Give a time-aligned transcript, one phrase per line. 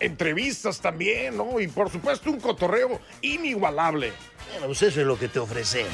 [0.00, 1.60] Entrevistas también, ¿no?
[1.60, 4.12] Y por supuesto un cotorreo inigualable.
[4.50, 5.92] Bueno, pues eso es lo que te ofrecemos.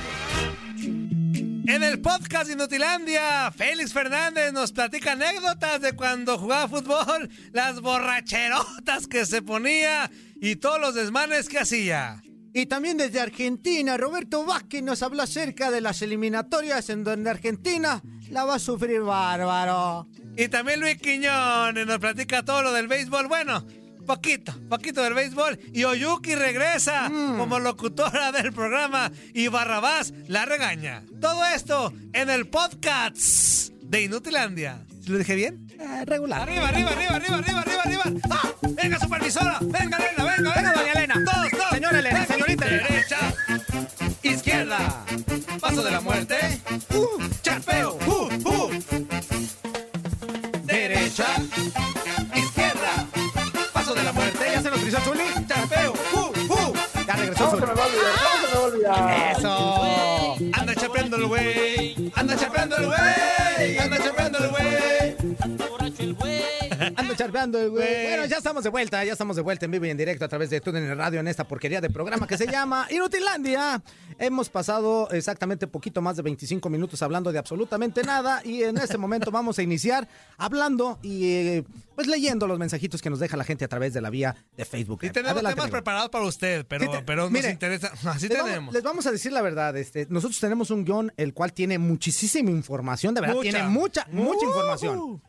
[1.68, 9.06] En el podcast Inutilandia, Félix Fernández nos platica anécdotas de cuando jugaba fútbol, las borracherotas
[9.06, 10.10] que se ponía
[10.40, 12.22] y todos los desmanes que hacía.
[12.54, 18.02] Y también desde Argentina, Roberto Vázquez nos habló acerca de las eliminatorias en donde Argentina
[18.30, 20.08] la va a sufrir bárbaro.
[20.36, 23.28] Y también Luis Quiñones nos platica todo lo del béisbol.
[23.28, 23.66] Bueno,
[24.08, 25.60] poquito, poquito del béisbol.
[25.74, 31.04] Y Oyuki regresa como locutora del programa y Barrabás la regaña.
[31.20, 34.80] Todo esto en el podcast de Inutilandia.
[35.06, 35.68] ¿Lo dije bien?
[35.78, 36.42] Eh, regular.
[36.42, 38.20] Arriba, arriba, arriba, arriba, arriba, arriba, arriba.
[38.30, 38.48] ¡Ah!
[38.82, 39.58] ¡Venga, supervisora!
[39.60, 40.24] ¡Venga, Elena!
[40.24, 40.72] ¡Venga, venga!
[40.72, 41.07] doña Elena.
[67.56, 68.06] El güey.
[68.08, 70.28] Bueno, ya estamos de vuelta, ya estamos de vuelta en vivo y en directo a
[70.28, 73.82] través de TUNEN Radio en esta porquería de programa que se llama Inutilandia.
[74.18, 78.98] Hemos pasado exactamente poquito más de 25 minutos hablando de absolutamente nada y en este
[78.98, 81.64] momento vamos a iniciar hablando y eh,
[81.94, 84.64] pues leyendo los mensajitos que nos deja la gente a través de la vía de
[84.64, 85.00] Facebook.
[85.04, 85.72] Y tenemos Adelante, temas amigo.
[85.76, 87.92] preparados para usted, pero, Sí te- pero nos mire, interesa.
[88.06, 88.74] Así les, vamos, tenemos.
[88.74, 92.50] les vamos a decir la verdad, este, nosotros tenemos un guion el cual tiene muchísima
[92.50, 93.50] información, de verdad, Mucha.
[93.50, 94.48] tiene mucha, mucha Uh.
[94.48, 95.22] información.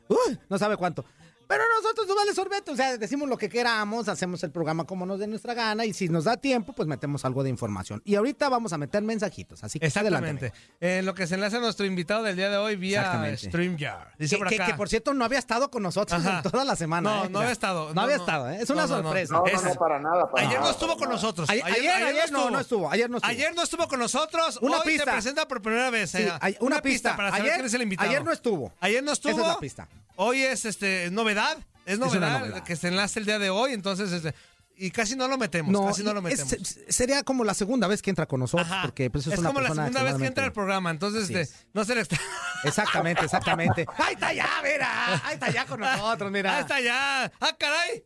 [0.50, 1.06] No sabe cuánto.
[1.50, 5.08] Pero nosotros nos vale sorbete, o sea, decimos lo que queramos, hacemos el programa como
[5.08, 8.04] nos dé nuestra gana y si nos da tiempo, pues metemos algo de información.
[8.06, 10.30] Y ahorita vamos a meter mensajitos, así que adelante.
[10.46, 10.54] Exactamente.
[10.80, 13.36] En lo que se enlaza a nuestro invitado del día de hoy vía.
[13.36, 14.10] StreamYard.
[14.20, 14.66] Dice Que, por que- acá.
[14.68, 17.10] que, por cierto no había estado con nosotros en toda la semana.
[17.10, 17.30] No, ¿eh?
[17.32, 17.88] no había estado.
[17.90, 18.24] No, No, había no.
[18.24, 18.60] estado, ¿eh?
[18.62, 19.04] es una No, no, no.
[19.10, 19.34] sorpresa.
[19.34, 20.30] No, Es- no, no, para nada.
[20.30, 21.14] Para Ayer no estuvo con nada.
[21.14, 21.50] nosotros.
[21.50, 22.50] Ayer, ayer, ayer no, estuvo.
[22.52, 23.32] no estuvo, ayer no estuvo.
[23.32, 24.60] Ayer no estuvo con nosotros.
[24.62, 25.06] Una Hoy pista.
[25.06, 26.12] se presenta por primera vez.
[26.12, 26.32] Sí, eh.
[26.42, 27.16] hay- una, pista.
[27.16, 28.08] para saber ayer, quién es el invitado.
[28.08, 28.72] ayer no estuvo.
[28.80, 29.32] Ayer no estuvo.
[29.32, 29.88] Esa es la pista.
[30.22, 31.39] Hoy es este novedad.
[31.86, 32.64] Es una novedad, novedad.
[32.64, 33.74] que se enlace el día de hoy.
[33.74, 34.34] Entonces, este,
[34.76, 35.88] y casi no lo metemos.
[35.88, 36.54] casi no lo es- metemos.
[36.54, 38.84] es- sería como la segunda vez que entra con nosotros, Ajá.
[38.84, 40.90] porque pues, es, es una como la segunda vez que entra al programa.
[40.92, 41.68] Entonces, este, es.
[41.74, 42.18] no se le está.
[42.64, 43.86] Exactamente, exactamente.
[43.98, 45.22] Ahí está ya, mira.
[45.26, 46.56] Ahí está ya con nosotros, mira.
[46.58, 47.32] Ahí está ya.
[47.40, 48.04] ¡Ah, caray!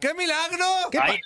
[0.00, 0.66] ¡Qué milagro!
[0.90, 1.18] ¿Qué Ahí,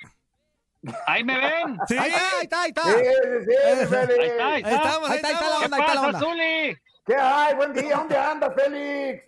[1.06, 1.78] ahí me ven.
[1.88, 1.98] Sí.
[1.98, 2.82] Ahí está, ahí está, ahí está.
[2.84, 4.18] Sí, sí, sí, Félix.
[4.20, 4.76] Ahí está, ahí Ahí está.
[4.76, 5.58] estamos, Ahí ahí está, ahí está la estamos.
[5.58, 6.78] ¿Qué onda, ahí está la onda.
[7.06, 7.54] ¿Qué hay?
[7.56, 7.96] Buen día.
[7.96, 9.24] ¿Dónde anda, Félix?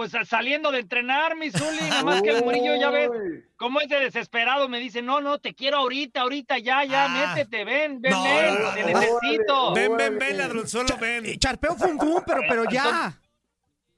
[0.00, 1.78] Pues saliendo de entrenar, mi Zuli.
[1.90, 3.44] Nada más que el Murillo, ya ves, Uy.
[3.56, 4.66] cómo es de desesperado.
[4.66, 7.34] Me dice, no, no, te quiero ahorita, ahorita, ya, ya, Ah.
[7.34, 8.86] métete, ven, ven, No, ven, no, te no.
[8.98, 9.74] necesito.
[9.74, 11.26] Ven, ven, ven, ladronzuelo, ven.
[11.26, 13.12] Eh, Charpeo fum fum, pero, pero ya.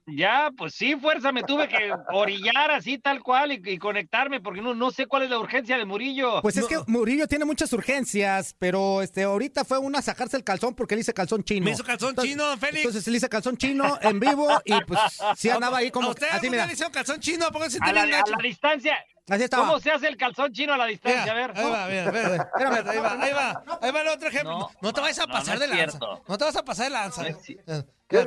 [0.05, 4.61] Ya, pues sí, fuerza, me tuve que orillar así, tal cual, y, y conectarme, porque
[4.61, 6.41] no, no sé cuál es la urgencia de Murillo.
[6.41, 10.75] Pues es que Murillo tiene muchas urgencias, pero este ahorita fue una sacarse el calzón
[10.75, 11.63] porque le hice calzón chino.
[11.63, 12.77] Me hizo calzón Entonces- chino, Félix.
[12.79, 14.99] Entonces le hice calzón chino en vivo y pues
[15.37, 16.65] sí andaba ahí como ¿A usted así mira.
[16.65, 17.49] le hicieron calzón chino?
[17.51, 18.97] Póngase a, la, a la distancia,
[19.29, 19.65] Así estaba.
[19.67, 21.31] ¿cómo se hace el calzón chino a la distancia?
[21.31, 21.53] A ver.
[21.55, 22.49] Ahí va, mira, mira,
[22.91, 24.59] ahí va, ahí va, ahí va el otro ejemplo.
[24.59, 25.85] No, No, te vayas a pasar no de lanza.
[25.97, 26.23] cierto.
[26.27, 27.25] No te vas a pasar de lanza.
[27.25, 27.37] Es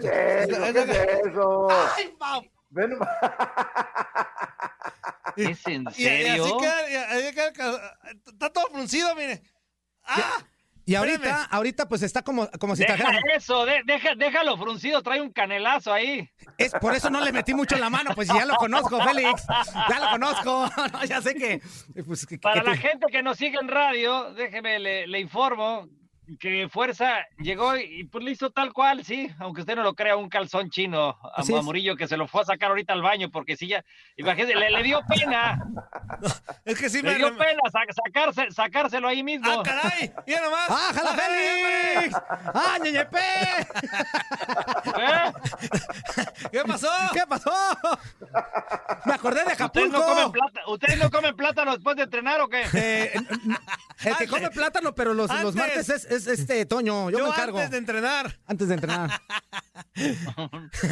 [0.01, 0.63] ¿Qué es eso?
[0.73, 1.69] ¿Qué es eso?
[1.97, 2.43] Ay, Mau.
[2.71, 2.99] Ven,
[5.37, 6.59] ¿Es en Y, y así serio?
[6.59, 7.97] queda, queda
[8.27, 9.43] está todo fruncido, mire.
[10.05, 10.39] ¡Ah!
[10.89, 11.47] Y ahorita, Espérame.
[11.51, 13.21] ahorita pues está como, como si Deja trajera.
[13.35, 16.31] eso, de- deja, déjalo fruncido, trae un canelazo ahí.
[16.59, 19.45] Es, por eso no le metí mucho en la mano, pues ya lo conozco, Félix.
[19.91, 20.71] Ya lo conozco.
[20.93, 21.61] No, ya sé que.
[22.07, 25.89] Pues, que- Para que- la gente que nos sigue en radio, déjeme, le, le informo
[26.41, 29.95] que Fuerza llegó y, y, pues le hizo tal cual, sí, aunque usted no lo
[29.95, 33.03] crea, un calzón chino a, a Murillo que se lo fue a sacar ahorita al
[33.03, 33.85] baño porque sí ya,
[34.17, 35.59] imagínese, le, le dio pena,
[36.65, 37.15] Es que sí le me...
[37.19, 39.49] dio pena sa- sacarse, sacárselo ahí mismo.
[39.51, 40.13] ¡Ah, caray!
[40.27, 40.67] ¡Mira nomás!
[40.69, 42.17] ¡Ah, jala ¡Ah, Félix!
[42.55, 43.19] ¡Ah, ñeñepe!
[44.99, 45.33] ¿Eh?
[46.51, 46.89] ¿Qué pasó?
[47.13, 47.53] ¿Qué pasó?
[49.05, 49.99] Me acordé de ¿Ustedes Acapulco.
[49.99, 52.63] no, comen plata, ¿Ustedes no comen plátano después de entrenar o qué?
[52.75, 53.13] Eh,
[54.05, 57.11] el que come plátano, pero los, los martes es, es este Toño.
[57.11, 57.59] Yo, Yo me encargo.
[57.59, 58.39] antes de entrenar.
[58.47, 59.11] Antes de entrenar.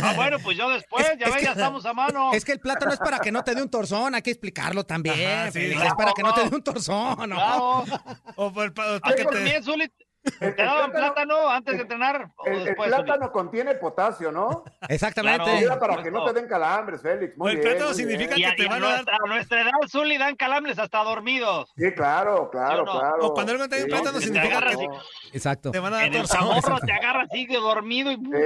[0.02, 2.32] Ah, bueno, pues yo después, Es- ya es ven, que- ya estamos a mano.
[2.32, 4.84] Es que el plátano es para que no te dé un torzón, hay que explicarlo
[4.84, 5.30] también.
[5.40, 5.60] Ajá, sí.
[5.72, 7.36] Es para que no te dé un torzón, ¿no?
[7.36, 7.84] Claro.
[8.36, 9.62] O por, para ¿A que te...
[9.62, 9.92] Zuli?
[10.40, 14.32] El- ¿Te el daban plátano- plátano antes de entrenar o El, el plátano contiene potasio,
[14.32, 14.64] ¿no?
[14.88, 15.42] Exactamente.
[15.44, 15.58] Claro.
[15.58, 17.36] Ayuda para que no te den calambres, Félix.
[17.36, 18.08] Muy el bien, plátano muy bien.
[18.10, 21.04] significa Y que te y van a dar- a nuestra edad, Zuli, dan calambres hasta
[21.04, 21.72] dormidos.
[21.76, 23.00] Sí, claro, claro, ¿Sí o no?
[23.00, 23.26] claro.
[23.26, 24.88] O cuando alguien te da un Sí, plátano sí, significa que-.
[25.36, 25.70] Exacto.
[25.70, 28.38] Te van a dar En el zamorro te agarra así de dormido y puta,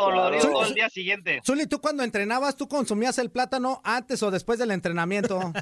[0.00, 1.40] dolorido el día siguiente.
[1.44, 5.52] Zuli, tú cuando entrenabas, ¿tú consumías el plátano antes o después del entrenamiento?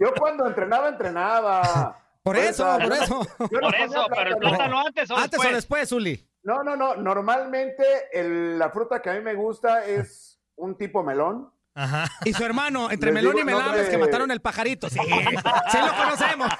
[0.00, 1.96] Yo cuando entrenaba, entrenaba.
[2.28, 3.26] Por eso, por eso.
[3.38, 5.52] no Por eso, pero el plátano antes o Antes después.
[5.52, 6.28] o después, Zuli.
[6.42, 6.94] No, no, no.
[6.96, 11.50] Normalmente el- la fruta que a mí me gusta es un tipo melón.
[11.74, 12.06] Ajá.
[12.24, 14.90] Y su hermano, entre Les Melón y nombre- que mataron el pajarito.
[14.90, 16.48] Sí, sí lo conocemos.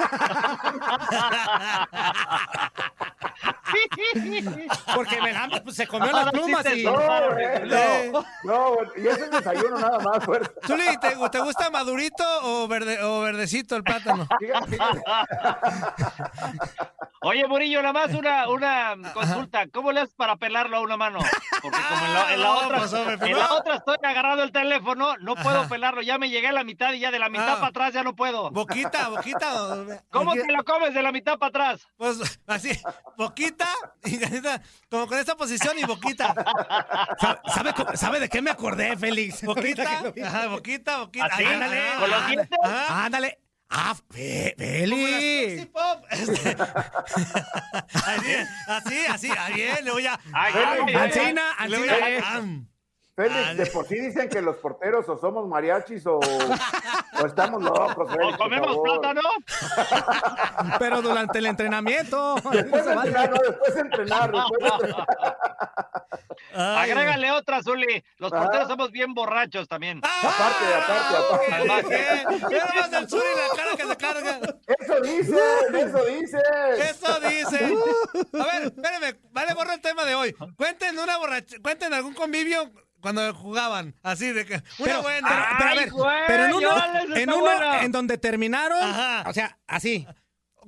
[4.94, 6.84] Porque Melames pues, se comió las sí plumas y...
[6.84, 10.18] No, eh, no, no, y ese es desayuno nada más.
[10.66, 14.26] Zuli, ¿te, te gusta madurito o, verde, o verdecito el plátano?
[17.20, 19.66] Oye, Murillo, nada más una, una consulta.
[19.72, 21.18] ¿Cómo le haces para pelarlo a una mano?
[21.60, 23.96] Porque como en la, en la Ah, otra, pues, hombre, en primero- la otra estoy
[24.04, 25.68] agarrando el teléfono, no puedo Ajá.
[25.68, 26.00] pelarlo.
[26.02, 27.54] Ya me llegué a la mitad y ya de la mitad Ah.
[27.56, 28.50] para atrás ya no puedo.
[28.50, 29.50] Boquita, boquita.
[30.10, 31.88] ¿Cómo te lo comes de la mitad para atrás?
[31.96, 32.70] Pues así,
[33.28, 33.68] boquita,
[34.04, 34.18] y
[34.90, 36.34] como con esta posición y boquita.
[37.20, 39.42] ¿Sabe, sabe co- sabe de qué me acordé, Félix?
[39.44, 41.26] Boquita, ajá, boquita, boquita.
[41.26, 41.44] ¿Así?
[41.44, 41.82] Ay, ándale.
[41.98, 42.58] ¿Con los Ajá, dientes?
[42.62, 43.04] ajá.
[43.04, 43.38] Ándale.
[43.70, 45.66] Ah, Tootsie Félix.
[45.66, 46.04] Pop.
[46.10, 46.56] Este.
[47.92, 48.34] Así,
[48.66, 50.18] así, así, ah, bien, luego ya.
[50.32, 51.94] Ay, ah, Ancina, Ancina.
[53.18, 58.08] Félix, de por sí dicen que los porteros o somos mariachis o, o estamos locos,
[58.12, 59.20] Félix, ¿O comemos plátano?
[60.78, 62.36] Pero durante el entrenamiento.
[62.52, 65.06] Después de entrenar, no, después de entrenar, después de entrenar.
[66.54, 68.04] Agrégale otra, Zuli.
[68.18, 68.38] Los Ah.
[68.42, 69.98] porteros somos bien borrachos también.
[69.98, 71.66] Aparte, aparte, aparte.
[71.70, 72.46] Ah, ¿qué?
[72.48, 74.40] Mira nomás el sur y la cara que se carga.
[74.78, 76.40] Eso dicen, eso dicen.
[76.78, 77.74] Eso dice.
[78.40, 80.32] A ver, espérenme, vale, borra el tema de hoy.
[80.56, 85.28] Cuenten una borracha, cuenten algún convivio cuando jugaban, así de que una Pero, buena.
[85.28, 87.82] pero, pero, a Ay, ver, güey, pero en uno, en uno buena.
[87.82, 89.24] en donde terminaron, Ajá.
[89.28, 90.06] o sea, así,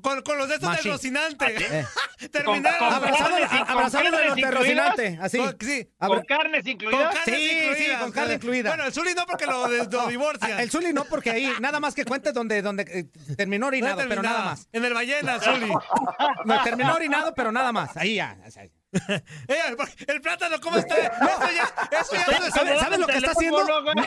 [0.03, 1.45] con, con los de estos del Rocinante.
[1.59, 1.85] Eh.
[2.33, 4.51] Terminaron Con- con abrazado, carnes y- a- con abrazado de los incluidas.
[4.51, 5.39] terrocinante, así.
[5.39, 7.15] Con- sí, Abra- ¿Con carnes Con incluidas?
[7.17, 7.41] carnes
[7.79, 8.71] Sí, con carne incluida.
[8.71, 10.53] Bueno, el Zuli no porque lo, de- lo divorcian.
[10.53, 13.67] Ah, El Zuli no, porque ahí nada más que cuente donde, donde eh, terminó No
[13.69, 14.69] orinado, pero nada más.
[14.73, 15.71] En el ballena, Zuli.
[16.47, 17.95] No, terminó orinado, pero nada más.
[17.97, 18.39] Ahí ya.
[18.47, 18.65] o sea.
[18.65, 18.71] Eh,
[20.07, 20.97] el plátano, ¿cómo está?
[20.97, 21.13] Eso
[21.55, 23.65] ya, eso ya no es- ¿Sabe- ¿Sabes lo que está haciendo?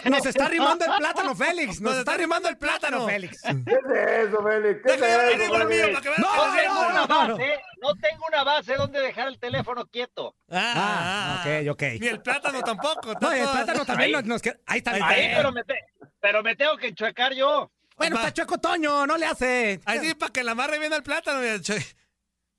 [0.09, 1.81] Nos está arrimando el plátano, Félix.
[1.81, 3.41] Nos está arrimando el plátano, Félix.
[3.41, 4.81] ¿Qué es eso, Félix?
[4.85, 5.88] ¿Qué es Déjame eso, el Félix?
[5.89, 7.38] para que vean No, que No no, no.
[7.38, 10.35] base, no tengo una base donde dejar el teléfono quieto.
[10.51, 11.83] Ah, ok, ok.
[12.00, 13.13] Ni el plátano tampoco.
[13.21, 14.24] No, el plátano también Ahí.
[14.24, 14.91] nos, queda- Ahí está.
[14.91, 15.85] Ahí pero me, te-
[16.19, 17.71] pero me tengo que enchuecar yo.
[17.95, 19.80] Bueno, está chueco Toño, no le hace.
[19.85, 21.39] Ahí sí, para que la amarre bien al plátano.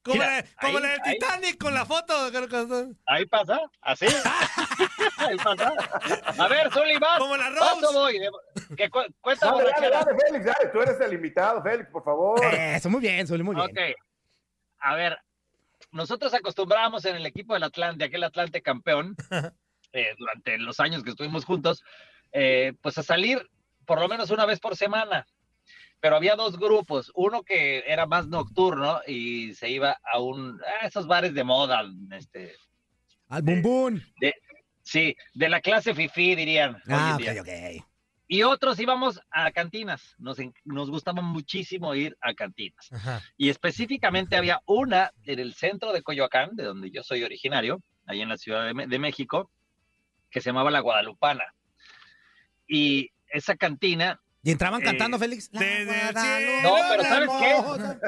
[0.05, 1.12] Como, Mira, la, como ahí, la del ahí.
[1.15, 2.15] Titanic con la foto.
[3.06, 4.07] Ahí pasa, así.
[5.17, 5.73] Ahí pasa.
[6.38, 7.19] A ver, Zuli, vas.
[7.19, 7.87] Como la Rose.
[7.93, 8.21] voy.
[8.76, 10.05] Que cu- cuenta Dale, dale, borrachera.
[10.05, 10.69] dale, Félix, dale.
[10.71, 12.45] Tú eres el invitado, Félix, por favor.
[12.45, 13.67] Eso, muy bien, Zuli, muy bien.
[13.71, 13.78] Ok.
[14.81, 15.19] A ver,
[15.93, 19.17] nosotros acostumbrábamos en el equipo del Atlante, aquel Atlante campeón,
[19.95, 21.83] eh, durante los años que estuvimos juntos,
[22.33, 23.49] eh, pues a salir
[23.87, 25.26] por lo menos una vez por semana.
[26.04, 30.87] Pero había dos grupos, uno que era más nocturno y se iba a un a
[30.87, 32.52] esos bares de moda, este,
[33.30, 34.02] Al bumbún.
[34.82, 36.76] sí, de la clase fifi dirían.
[36.90, 37.84] Ah, ok, ok.
[38.28, 42.92] Y otros íbamos a cantinas, nos, nos gustaba muchísimo ir a cantinas.
[42.92, 43.23] Ajá.
[43.38, 48.20] Y específicamente había una en el centro de Coyoacán, de donde yo soy originario, ahí
[48.20, 49.50] en la Ciudad de, de México,
[50.30, 51.44] que se llamaba La Guadalupana.
[52.68, 55.51] Y esa cantina, ¿Y entraban Eh, cantando, Félix?
[55.51, 57.99] Desde el No, pero ¿sabes qué?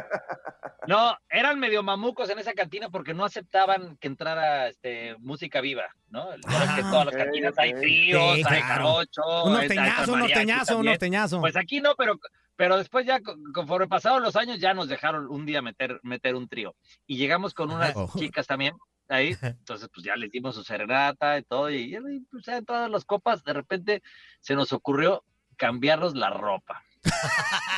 [0.87, 5.85] no, eran medio mamucos en esa cantina porque no aceptaban que entrara este, música viva,
[6.11, 6.29] ¿no?
[6.29, 6.41] Ves
[6.75, 8.67] que en todas las cantinas hay tríos, Sí, hay claro.
[8.67, 10.93] jarocho, Un hay- hay norteñazo, un mariachi norteñazo, un también.
[10.93, 11.41] norteñazo.
[11.41, 12.19] Pues aquí no, pero
[12.59, 16.35] Pero después ya, co- conforme pasaron los años, ya nos dejaron un día meter, meter
[16.35, 16.75] un trío.
[17.07, 18.75] Y llegamos con unas chicas también
[19.11, 19.37] ahí.
[19.43, 21.69] Entonces, pues ya les dimos su serenata y todo.
[21.71, 24.03] Y, y, pues, ya en todas las copas, de repente
[24.41, 25.23] se nos ocurrió
[25.57, 26.83] cambiarnos la ropa.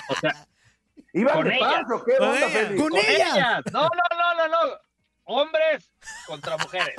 [0.08, 0.34] O sea,
[1.12, 1.84] ¿Iban Con de ellas.
[1.92, 2.52] o qué Con onda, ellas.
[2.52, 2.80] Félix?
[2.82, 3.34] Con con ellas.
[3.36, 3.60] ellas.
[3.72, 4.72] No, no, no, no, no.
[5.24, 5.92] Hombres
[6.26, 6.94] contra mujeres.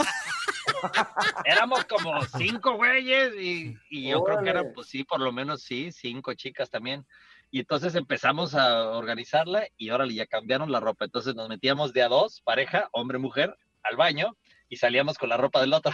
[1.45, 5.63] Éramos como cinco güeyes y, y yo creo que eran, pues sí, por lo menos
[5.63, 7.05] sí, cinco chicas también.
[7.51, 11.05] Y entonces empezamos a organizarla y órale, ya cambiaron la ropa.
[11.05, 14.37] Entonces nos metíamos de a dos, pareja, hombre-mujer, al baño
[14.69, 15.91] y salíamos con la ropa del otro.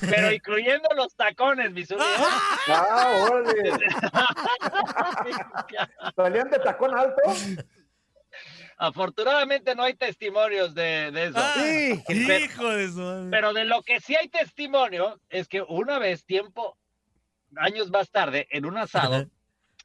[0.00, 2.04] Pero incluyendo los tacones, mi Zuli, ¿eh?
[2.68, 3.42] Ah.
[6.16, 7.20] ¿Salían de tacón alto?
[8.78, 11.36] Afortunadamente no hay testimonios de, de eso.
[11.38, 12.02] Ah, Sí.
[12.44, 13.28] hijo de su madre.
[13.30, 16.78] Pero de lo que sí hay testimonio es que una vez, tiempo,
[17.56, 19.26] años más tarde, en un asado,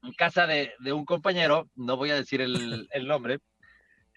[0.04, 3.40] en casa de, de un compañero, no voy a decir el, el nombre,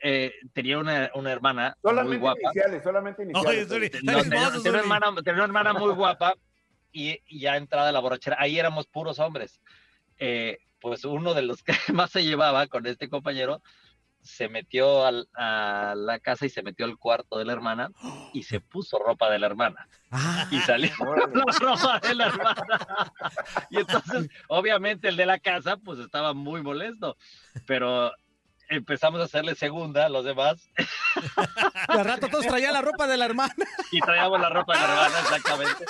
[0.02, 2.40] eh, tenía una, una hermana muy Solamente guapa.
[2.42, 3.68] iniciales, solamente iniciales.
[3.68, 6.34] No, está tenía, tenía una hermana, tenía una hermana muy guapa
[6.92, 9.60] y, y ya entrada la borrachera, ahí éramos puros hombres.
[10.18, 13.62] Eh, pues uno de los que más se llevaba con este compañero
[14.20, 17.90] se metió al- a la casa y se metió al cuarto de la hermana
[18.34, 21.32] y se puso ropa de la hermana Ah, y salió Órale.
[21.34, 23.12] la ropa de la hermana.
[23.70, 27.16] Y entonces, obviamente, el de la casa, pues estaba muy molesto,
[27.66, 28.10] pero
[28.68, 30.68] empezamos a hacerle segunda a los demás
[31.94, 33.54] de rato todos traían la ropa de la hermana.
[33.92, 35.84] y traíamos la ropa de la hermana, exactamente.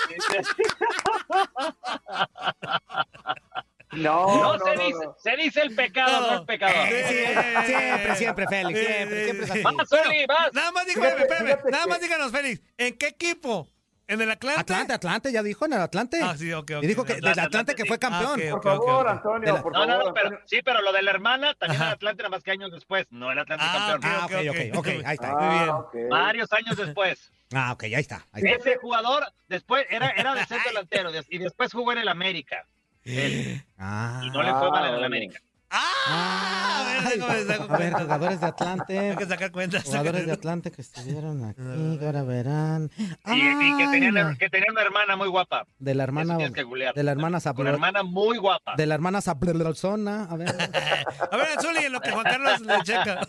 [3.92, 5.16] No, No, no, se, no, dice, no.
[5.18, 6.74] se dice el pecado, no el pecado.
[6.88, 9.62] Sí, siempre, siempre, Félix, siempre, siempre es así.
[9.62, 10.52] Vas, Zuli, vas.
[10.52, 13.66] Nada más fíjate nada más díganos, Félix, ¿en qué equipo?
[14.08, 14.60] ¿En el Atlante?
[14.60, 16.18] Atlante, Atlante, ya dijo en el Atlante.
[16.22, 16.82] Ah, sí, ok, ok.
[16.82, 17.88] Y dijo que Atlante, del Atlante Atlante, que sí.
[17.88, 18.40] fue campeón.
[18.40, 19.08] Ah, ok, Por favor.
[19.08, 21.80] Antonio, la- por No, no, favor, no, pero sí, pero lo de la hermana también
[21.82, 21.90] Ajá.
[21.90, 24.12] el Atlante nada más que años después, no el Atlante Ah, campeón.
[24.12, 24.32] Ah, ok,
[24.72, 25.36] ok, ok, ahí está.
[25.36, 25.68] Muy bien.
[25.70, 25.94] Ah, ok.
[26.10, 27.30] Varios años después.
[27.54, 28.24] Ah, ok, ahí está.
[28.32, 28.56] Ahí está.
[28.70, 32.64] Ese jugador después era, era de centro delantero y después jugó en el América.
[33.04, 35.04] Él, Ah, y no le fue mal en el.
[35.04, 35.38] América.
[35.70, 36.82] ¡Ah!
[36.82, 38.98] A ver, déjame a ver, jugadores de Atlante.
[38.98, 39.84] Hay que sacar cuentas.
[39.84, 41.60] Jugadores de Atlante que estuvieron aquí,
[41.98, 42.90] que ahora verán.
[42.98, 45.66] Y, y que, tenían, que tenía una hermana muy guapa.
[45.78, 46.94] de la hermana, Eso tienes que googlear.
[46.94, 48.74] de la hermana Una Zaplo- hermana muy guapa.
[48.76, 50.24] de la hermana Zaplozona.
[50.24, 50.48] A ver.
[51.30, 53.20] A ver, Zuli, en lo que Juan Carlos le checa.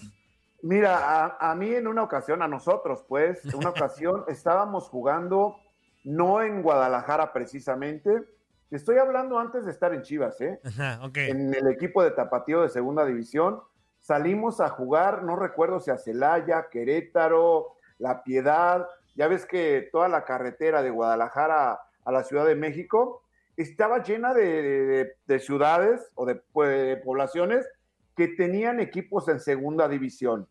[0.61, 0.97] Mira,
[1.37, 5.57] a, a mí en una ocasión, a nosotros, pues, en una ocasión estábamos jugando,
[6.03, 8.11] no en Guadalajara precisamente,
[8.71, 10.59] estoy hablando antes de estar en Chivas, ¿eh?
[10.63, 10.99] Ajá.
[11.29, 13.61] En el equipo de Tapatío de Segunda División,
[13.99, 20.07] salimos a jugar, no recuerdo si a Celaya, Querétaro, La Piedad, ya ves que toda
[20.07, 23.23] la carretera de Guadalajara a la Ciudad de México
[23.57, 27.67] estaba llena de, de- de ciudades o de pues, poblaciones
[28.15, 30.47] que tenían equipos en segunda división.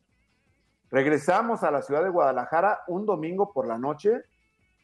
[0.90, 4.22] Regresamos a la ciudad de Guadalajara un domingo por la noche,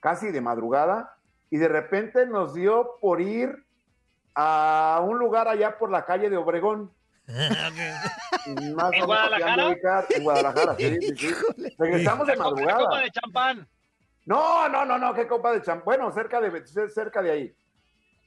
[0.00, 1.13] casi de madrugada,
[1.50, 3.64] y de repente nos dio por ir
[4.34, 6.92] a un lugar allá por la calle de Obregón.
[7.26, 9.68] ¿En o menos Guadalajara?
[9.68, 11.34] ubicar, En Guadalajara, sí, sí, sí.
[11.78, 12.78] Regresamos de madrugada.
[12.84, 13.68] copa de champán.
[14.26, 15.84] No, no, no, no, qué copa de champán.
[15.84, 17.54] Bueno, cerca de, cerca de ahí.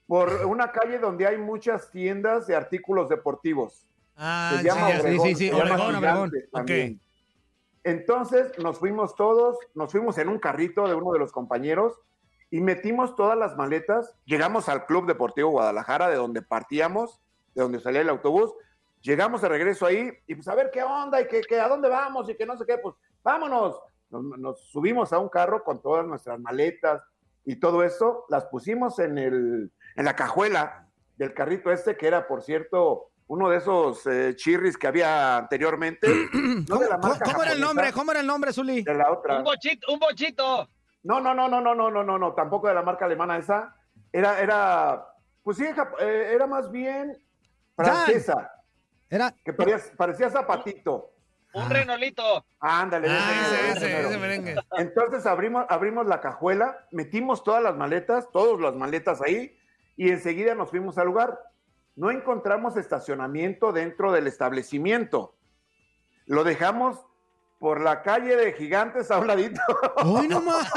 [0.07, 3.85] Por una calle donde hay muchas tiendas de artículos deportivos.
[4.15, 4.99] Ah, Se llama sí.
[4.99, 5.27] Obregón.
[5.27, 6.99] sí, sí, Obregón, Obregón.
[7.83, 11.93] Entonces nos fuimos todos, nos fuimos en un carrito de uno de los compañeros
[12.49, 14.13] y metimos todas las maletas.
[14.25, 17.19] Llegamos al Club Deportivo Guadalajara, de donde partíamos,
[17.55, 18.53] de donde salía el autobús.
[19.01, 21.87] Llegamos de regreso ahí y pues a ver qué onda y que, que a dónde
[21.89, 23.79] vamos y que no sé qué, pues vámonos.
[24.09, 27.01] Nos, nos subimos a un carro con todas nuestras maletas
[27.45, 30.87] y todo eso, las pusimos en, el, en la cajuela
[31.17, 36.07] del carrito este, que era, por cierto, uno de esos eh, chirris que había anteriormente.
[36.33, 37.91] no ¿Cómo, de la cómo- marca cómo era el nombre?
[37.93, 38.83] ¿Cómo era el nombre, Zuli?
[38.83, 39.37] De la otra.
[39.39, 40.69] Un bochito, un bochito.
[41.07, 43.73] No, no, no, no, no, no, no, no, no, tampoco de la marca alemana esa.
[44.11, 45.07] Era, era,
[45.41, 45.63] pues sí,
[46.01, 47.17] eh, era más bien
[47.77, 48.51] francesa,
[49.09, 49.33] Era.
[49.45, 51.13] que parecía, parecía zapatito.
[51.53, 51.69] Un Ah.
[51.69, 52.45] renolito.
[52.59, 53.07] Ándale.
[53.09, 54.55] Ah, ese ese, ese merengue.
[54.77, 59.57] Entonces abrimos, abrimos la cajuela, metimos todas las maletas, todas las maletas ahí,
[59.95, 61.39] y enseguida nos fuimos al lugar.
[61.95, 65.35] No encontramos estacionamiento dentro del establecimiento.
[66.25, 67.06] Lo dejamos
[67.59, 69.59] por la calle de Gigantes a un ladito.
[70.05, 70.69] ¡Uy, no más!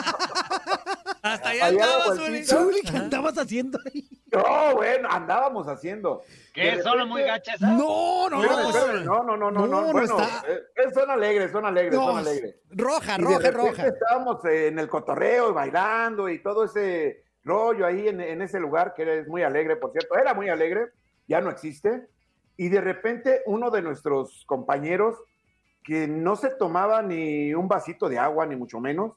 [1.23, 2.81] Hasta allá Allá andaba, la Zuli.
[2.81, 4.09] ¿qué andabas haciendo ahí?
[4.33, 6.23] No, bueno, andábamos haciendo.
[6.55, 6.77] ¿Qué?
[6.77, 7.71] De ¿Solo repente- muy gacha esa?
[7.73, 8.71] No, no, no.
[8.71, 10.45] espérame, No, no, no, no, No, no, no bueno, está.
[10.51, 12.61] eh, es zona alegre, zona alegre, No, zona alegre.
[12.71, 13.87] Roja, Y roja, roja.
[13.87, 18.59] Estábamos eh, en el cotorreo y bailando y todo ese rollo ahí en, en ese
[18.61, 20.91] lugar que es muy alegre, por cierto, era muy alegre,
[21.27, 22.07] ya no existe,
[22.57, 25.17] y de repente uno de nuestros compañeros
[25.83, 29.13] que no se tomaba ni un vasito de agua, ni mucho menos,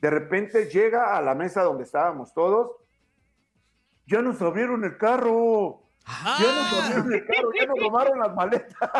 [0.00, 2.72] de repente llega a la mesa donde estábamos todos,
[4.06, 8.76] ya nos abrieron el carro, ya nos abrieron el carro, ya nos tomaron las maletas.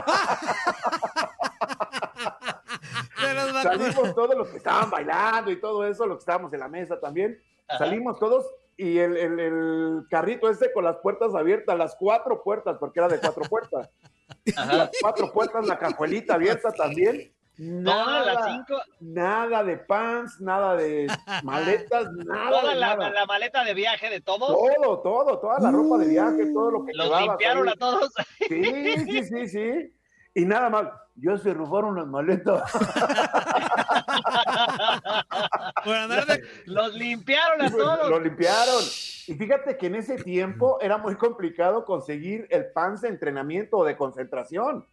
[3.63, 6.99] Salimos todos los que estaban bailando y todo eso, los que estábamos en la mesa
[7.01, 7.41] también,
[7.79, 8.47] salimos todos
[8.77, 13.09] y el, el- el carrito ese con las puertas abiertas, las cuatro puertas, porque era
[13.09, 13.89] de cuatro puertas.
[14.55, 17.33] Las cuatro puertas, la cajuelita abierta también.
[17.57, 21.07] Todas las Nada, cinco, nada de pants, nada de
[21.43, 23.11] maletas, nada toda de la, nada.
[23.11, 24.49] la maleta de viaje de todos.
[24.49, 28.13] Todo, todo, toda la ropa de viaje, todo lo que Los limpiaron a todos.
[28.47, 29.95] Sí, sí, sí, sí.
[30.35, 32.71] Y nada más, ya se robaron las maletas.
[36.67, 38.11] Los limpiaron a todos.
[38.11, 38.83] Lo limpiaron.
[39.29, 43.85] Y fíjate que en ese tiempo era muy complicado conseguir el pants de entrenamiento o
[43.85, 44.87] de concentración.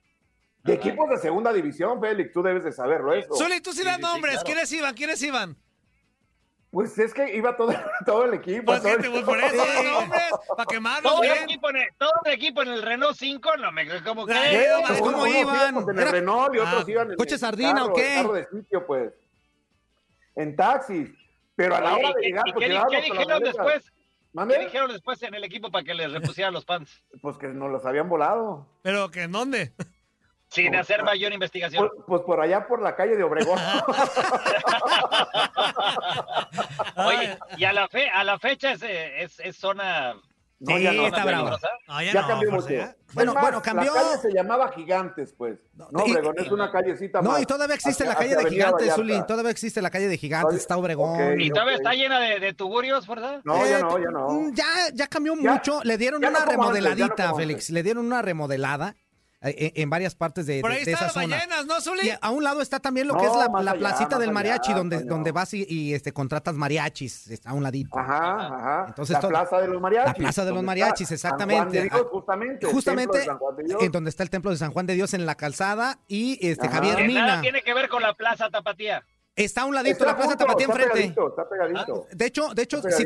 [0.64, 0.82] De Ajá.
[0.82, 3.34] equipos de segunda división, Félix, tú debes de saberlo eso.
[3.36, 4.32] Zuli, tú sí das sí, sí, nombres.
[4.36, 4.46] claro.
[4.46, 4.96] ¿Quiénes iban?
[4.96, 5.58] ¿Quiénes iban?
[6.72, 7.72] Pues es que iba todo,
[8.06, 8.66] todo el equipo.
[8.66, 10.24] Pues, todo el- gente, pues, por eso das nombres.
[10.58, 13.72] Para quemarlos Todo el, equipo en el, todo el equipo en el Renault 5, no
[13.72, 14.34] me ¿cómo que?
[15.00, 15.76] ¿cómo unos iban?
[15.78, 18.14] En el Era- Renault y otros Ah, iban en ¿coche el sardina carro, o qué?
[18.16, 19.14] carro de sitio, pues.
[20.36, 21.10] En taxis.
[21.56, 23.94] Pero a la hora ¿y de llegar, y pues qué, dijeron después?
[24.34, 24.56] ¿Mande?
[24.56, 27.04] ¿Qué dijeron después en el equipo para que les repusieran los pants?
[27.22, 28.68] Pues que nos los habían volado.
[28.82, 29.74] ¿Pero que en dónde?
[30.50, 31.90] Sin hacer mayor investigación.
[31.90, 33.58] Pues, pues por allá por la calle de Obregón.
[36.96, 40.16] Oye, y a la, fe, a la fecha es, eh, es, es zona.
[40.66, 41.06] No, Sí, ya no.
[41.08, 41.50] está bravo.
[41.50, 42.70] No, ya, Ya no, cambió mucho.
[42.70, 42.96] ¿eh?
[43.14, 45.60] Bueno, más, bueno, cambió- La calle se llamaba Gigantes, pues.
[45.76, 47.42] No, y- Obregón, y- es una callecita No, más.
[47.42, 48.94] y todavía existe hacia- la calle de Gigantes.
[48.96, 49.22] Zuli.
[49.28, 51.40] Todavía existe la calle de Gigantes, está Obregón.
[51.42, 53.42] ¿Y todavía está llena de, de tuburios, verdad?
[53.44, 54.50] No, ya Eh, no, ya no.
[54.54, 55.82] Ya, ya cambió Ya- mucho.
[55.84, 57.54] Le dieron no una antes, no remodeladita, Félix.
[57.66, 57.70] antes.
[57.72, 59.03] Le dieron una remodelada eh,
[59.46, 61.36] en, varias partes de, Por de- ahí de esa están las zona.
[61.48, 62.08] ballenas, ¿no, Zuli?
[62.08, 64.30] Y a un lado está también lo No, que es la, la allá, placita del
[64.30, 67.28] allá, mariachi, donde, donde vas y, y, este, contratas mariachis.
[67.28, 67.98] Está a un ladito.
[68.00, 68.86] Ajá, ajá.
[68.88, 70.08] Entonces, la todo- Plaza de los Mariachis.
[70.14, 71.78] La Plaza de los Mariachis, está San Juan exactamente.
[71.84, 72.66] de Dios, justamente.
[72.68, 73.84] Justamente templo de San Juan de Dios.
[73.84, 76.68] en donde está el templo de San Juan de Dios en la calzada y este
[76.68, 76.76] Ajá.
[76.78, 77.42] Javier Que nada Mina.
[77.42, 79.04] tiene que ver con la Plaza Tapatía.
[79.36, 80.94] Está a un ladito Está la Plaza junto, Tapatía está enfrente.
[81.16, 82.08] pegadito, Está pegadito.
[82.12, 83.06] De hecho, de hecho, Está si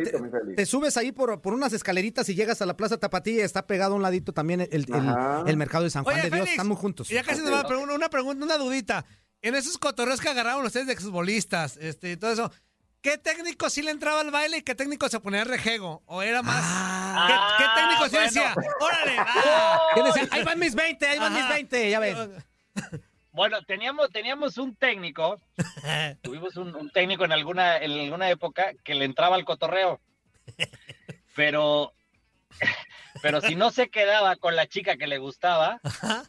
[0.56, 3.94] te, subes ahí por, por unas escaleritas y llegas a la Plaza Tapatía, está pegado
[3.94, 6.40] a un ladito también el, el- mercado de San Juan Oye, de Dios.
[6.40, 7.08] Félix, Están muy juntos.
[7.08, 9.06] Ya casi nos va a preguntar una pregunta, una dudita.
[9.42, 12.52] En esos cotorreos que agarraron ustedes de exbolistas, este, y todo eso,
[13.02, 16.04] ¿qué técnico sí le entraba al baile y qué técnico se ponía rejego?
[16.08, 16.58] ¿O era más?
[16.58, 18.26] ¿Qué, Ah, qué técnico sí bueno.
[18.26, 18.56] decía?
[18.82, 19.16] ¡Órale!
[19.18, 19.80] va"?
[19.96, 20.28] ¿Qué decía?
[20.32, 21.42] Ahí van mis 20, ahí van Ajá.
[21.42, 22.18] mis 20, ya ves.
[23.38, 25.40] Bueno, teníamos, teníamos un técnico,
[26.24, 30.02] tuvimos un, un técnico en alguna, en alguna época que le entraba al cotorreo.
[31.36, 31.94] Pero,
[33.22, 35.80] pero si no se quedaba con la chica que le gustaba,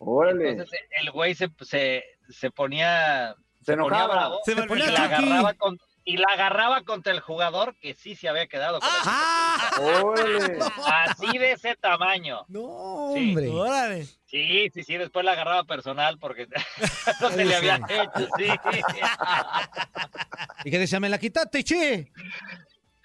[0.00, 0.50] Órale.
[0.50, 4.14] entonces el güey se, se, se ponía, Se ponía enojaba.
[4.14, 7.92] bravo Se Se me ponía la, agarraba con, y la agarraba contra el jugador que
[7.92, 8.88] sí se había quedado con.
[9.04, 9.70] ¡Ah!
[10.02, 10.58] Órale.
[11.04, 12.46] Así de ese tamaño.
[12.48, 13.28] No, Sí.
[13.28, 13.48] hombre.
[13.50, 14.06] ¡Órale!
[14.24, 16.46] Sí, sí, sí, después la agarraba personal porque
[17.20, 18.46] no se le había hecho, sí.
[20.64, 20.98] ¿Y qué decía?
[20.98, 22.10] Me la quitaste, che.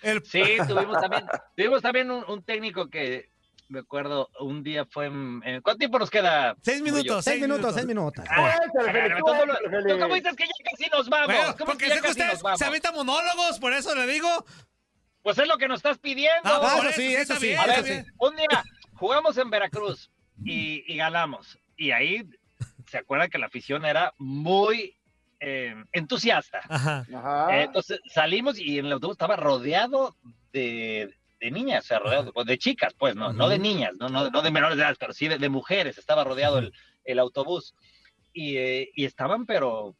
[0.01, 1.25] El, Sí, tuvimos también,
[1.57, 3.29] tuvimos también un, un técnico que,
[3.73, 5.41] me acuerdo, un día fue en...
[5.63, 6.55] ¿Cuánto tiempo nos queda?
[6.61, 7.25] Seis minutos.
[7.25, 8.23] Seis minutos, seis minutos.
[8.29, 9.23] Ah, tú
[9.99, 11.25] ¿Cómo, dices que ya casi nos vamos?
[11.27, 12.59] Bueno, ¿Cómo porque que ya sé que casi ustedes nos vamos?
[12.59, 14.29] se avientan monólogos, por eso le digo.
[15.23, 16.41] Pues es lo que nos estás pidiendo.
[16.43, 18.05] Ah, Ah, eso sí, eso sí, bien, A está ver, bien.
[18.19, 20.11] un día jugamos en Veracruz
[20.43, 21.57] y, y ganamos.
[21.75, 22.29] Y ahí
[22.87, 24.95] se acuerdan que la afición era muy
[25.39, 26.61] eh, entusiasta.
[26.69, 27.07] Ajá.
[27.11, 27.57] Ajá.
[27.57, 30.15] Eh, entonces salimos y en el autobús estaba rodeado
[30.51, 34.07] de, de niñas, o sea, rodeado de, de chicas, pues, no, no de niñas, no,
[34.09, 37.19] no, no de menores de edad, pero sí de, de mujeres, estaba rodeado el, el
[37.19, 37.75] autobús.
[38.31, 39.95] Y, eh, y estaban, pero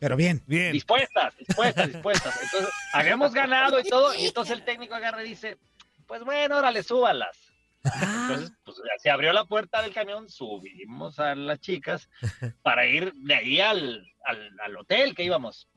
[0.00, 0.42] Pero bien.
[0.46, 0.72] Bien.
[0.72, 2.42] dispuestas, dispuestas, dispuestas.
[2.42, 5.58] Entonces, habíamos ganado y todo, y entonces el técnico agarra y dice,
[6.06, 7.38] pues bueno, órale, súbalas.
[7.84, 12.08] Entonces, pues se abrió la puerta del camión, subimos a las chicas
[12.62, 15.68] para ir de ahí al, al, al hotel que íbamos,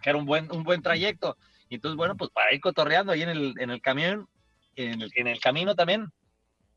[0.00, 1.36] que era un buen, un buen trayecto.
[1.68, 4.28] Y entonces, bueno, pues para ir cotorreando ahí en el, en el camión,
[4.76, 6.08] en el, en el camino también.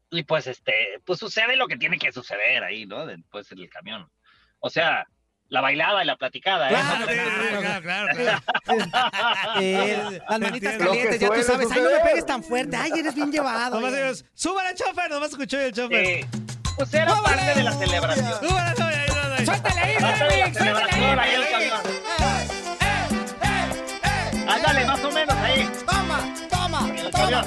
[0.10, 0.74] Y pues, este,
[1.06, 3.06] pues sucede lo que tiene que suceder ahí, ¿no?
[3.06, 4.10] Después en el camión.
[4.60, 5.06] O sea,
[5.48, 6.74] la bailada y la platicada, ¿eh?
[6.74, 8.42] Claro, sí, claro, claro, claro.
[9.62, 11.72] Eh, las manitas calientes, Lo que ya tú sabes.
[11.72, 12.78] Ay, no me pegues tan fuerte.
[12.78, 13.80] Ay, eres bien llevado.
[13.80, 16.06] Nomás ellos, súbale, chofer, nomás escuchó el chofer.
[16.06, 16.28] Eh,
[16.76, 18.40] pues era parte de la celebración.
[18.40, 19.46] Súbale, ahí, ahí.
[19.46, 20.18] ¡Suéltale ahí, de la!
[20.18, 21.80] ¡Suéltale celebración ahí ahí, el camión.
[25.02, 25.68] Más o menos ahí.
[25.88, 26.20] ¡Toma!
[26.48, 26.80] ¡Toma!
[27.12, 27.46] camión.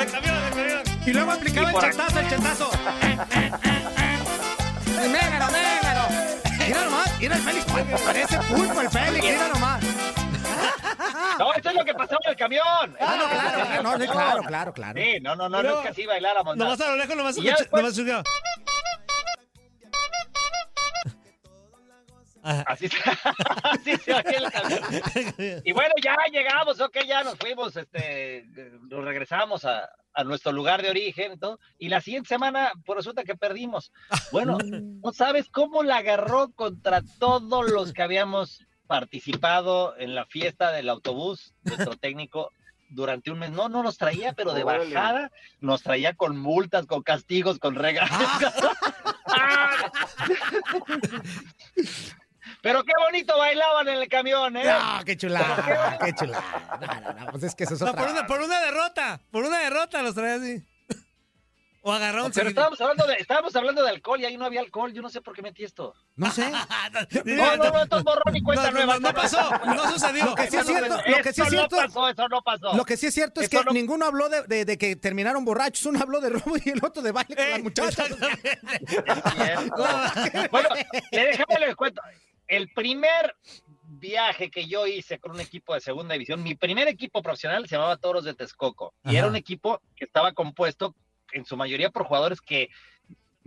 [0.00, 0.82] El camión, el camión.
[1.04, 2.70] Y luego aplicaba Y el por chatazo, el chatazo.
[5.10, 6.08] ¡Mégaro, mégaro!
[6.64, 7.64] Mira nomás, mira el Félix,
[8.04, 9.82] parece pulpo el Félix, mira nomás.
[11.40, 12.96] No, esto es lo que pasaba en el camión.
[13.00, 15.00] Ah, no, claro, el no, claro, claro, claro.
[15.00, 16.56] Sí, no, no, no, no es que así bailáramos.
[16.56, 18.22] Nomás a lo lejos, nomás nomás escuché.
[22.66, 22.96] Así se,
[23.64, 24.80] así se oye el camión.
[25.64, 28.44] Y bueno, ya llegamos, ok, ya nos fuimos, este,
[28.88, 31.58] nos regresamos a, a nuestro lugar de origen y todo.
[31.78, 33.92] Y la siguiente semana, pues resulta que perdimos.
[34.32, 34.58] Bueno,
[35.02, 40.88] no sabes cómo la agarró contra todos los que habíamos participado en la fiesta del
[40.88, 42.50] autobús, nuestro técnico.
[42.88, 44.94] Durante un mes, no, no nos traía, pero de Órale.
[44.94, 48.16] bajada, nos traía con multas, con castigos, con regalos.
[49.26, 49.90] Ah.
[52.62, 54.64] Pero qué bonito bailaban en el camión, ¿eh?
[54.64, 56.78] No, qué chulada, qué chulada.
[56.80, 58.02] No, no, no, pues es que eso es No, otra.
[58.02, 60.62] por una, por una derrota, por una derrota los traía así.
[61.88, 64.92] O agarraron Pero estábamos hablando, de, estábamos hablando de alcohol y ahí no había alcohol.
[64.92, 65.94] Yo no sé por qué metí esto.
[66.16, 66.50] No sé.
[67.24, 68.94] No, no, no, esto es borrón y cuenta No, nueva.
[68.94, 70.24] no, no pasó, no sucedió.
[70.24, 71.76] Lo que sí es cierto, lo que sí es eso cierto.
[71.76, 72.72] no pasó, eso no pasó.
[72.76, 74.96] Lo que sí es cierto es Esto que no- ninguno habló de, de- de que
[74.96, 75.86] terminaron borrachos.
[75.86, 78.10] Uno habló de robo y el otro de baile con Eh, las muchachas.
[78.10, 78.58] exactamente.
[80.50, 80.68] bueno,
[81.12, 82.02] le déjame les cuento.
[82.48, 83.34] El primer
[83.88, 87.76] viaje que yo hice con un equipo de segunda división, mi primer equipo profesional se
[87.76, 88.94] llamaba Toros de Texcoco.
[89.04, 89.18] Y Ajá.
[89.18, 90.94] era un equipo que estaba compuesto
[91.32, 92.68] en su mayoría por jugadores que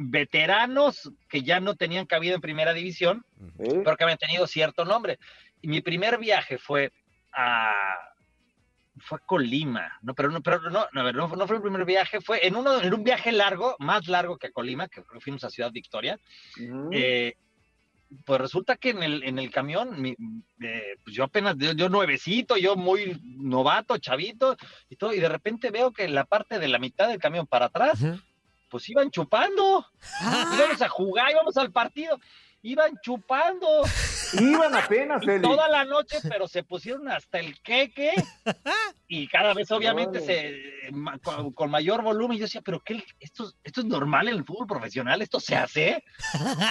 [0.02, 3.26] veteranos que ya no tenían cabida en primera división,
[3.60, 3.82] ¿Eh?
[3.84, 5.20] pero que habían tenido cierto nombre.
[5.62, 6.92] Y mi primer viaje fue
[7.34, 7.96] a
[9.02, 11.62] fue a Colima, no, pero no, pero no, no, a ver, no, no fue el
[11.62, 15.04] primer viaje, fue en uno, en un viaje largo, más largo que a Colima, que
[15.22, 16.20] fuimos a Ciudad Victoria.
[16.92, 17.36] Eh,
[18.26, 20.16] pues resulta que en el, en el camión, mi-
[20.62, 24.58] eh, pues yo apenas, yo, yo nuevecito, yo muy novato, chavito,
[24.90, 27.68] y todo, y de repente veo que la parte de la mitad del camión para
[27.68, 28.00] atrás,
[28.70, 29.86] pues iban chupando,
[30.22, 30.52] Ah.
[30.56, 32.20] íbamos a jugar, íbamos al partido,
[32.62, 33.84] iban chupando
[34.34, 35.42] Iban apenas, Félix.
[35.42, 38.12] toda la noche, pero se pusieron hasta el queque
[39.08, 42.36] y cada vez obviamente se ma- con, con mayor volumen.
[42.38, 45.56] Y yo decía, pero qué, esto, esto es normal en el fútbol profesional, esto se
[45.56, 46.04] hace.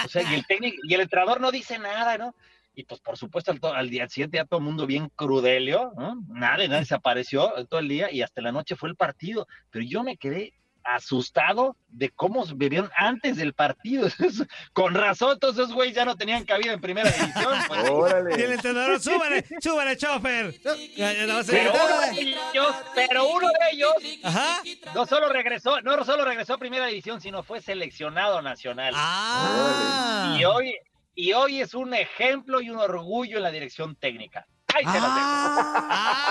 [0.05, 2.33] O sea, y el técnico y el entrenador no dice nada, ¿no?
[2.75, 6.15] Y pues por supuesto al, día siguiente ya todo el mundo bien crudelio, ¿no?
[6.29, 9.47] Nadie, nadie se apareció todo el día y hasta la noche fue el partido.
[9.69, 14.07] Pero yo me quedé asustado de cómo bebieron antes del partido.
[14.73, 17.53] Con razón, todos esos güeyes ya no tenían cabida en primera división.
[17.67, 17.79] pues.
[17.83, 18.53] Y el Órale.
[18.53, 20.55] entrenador, súbale, súbale, chofer.
[20.63, 24.61] Pero uno de ellos, pero uno de ellos Ajá.
[24.93, 28.93] no solo regresó, no solo regresó a primera división, sino fue seleccionado nacional.
[28.95, 30.35] Ah.
[30.39, 30.75] Y hoy,
[31.15, 34.45] y hoy es un ejemplo y un orgullo en la dirección técnica.
[34.73, 35.27] Ahí se las dejo.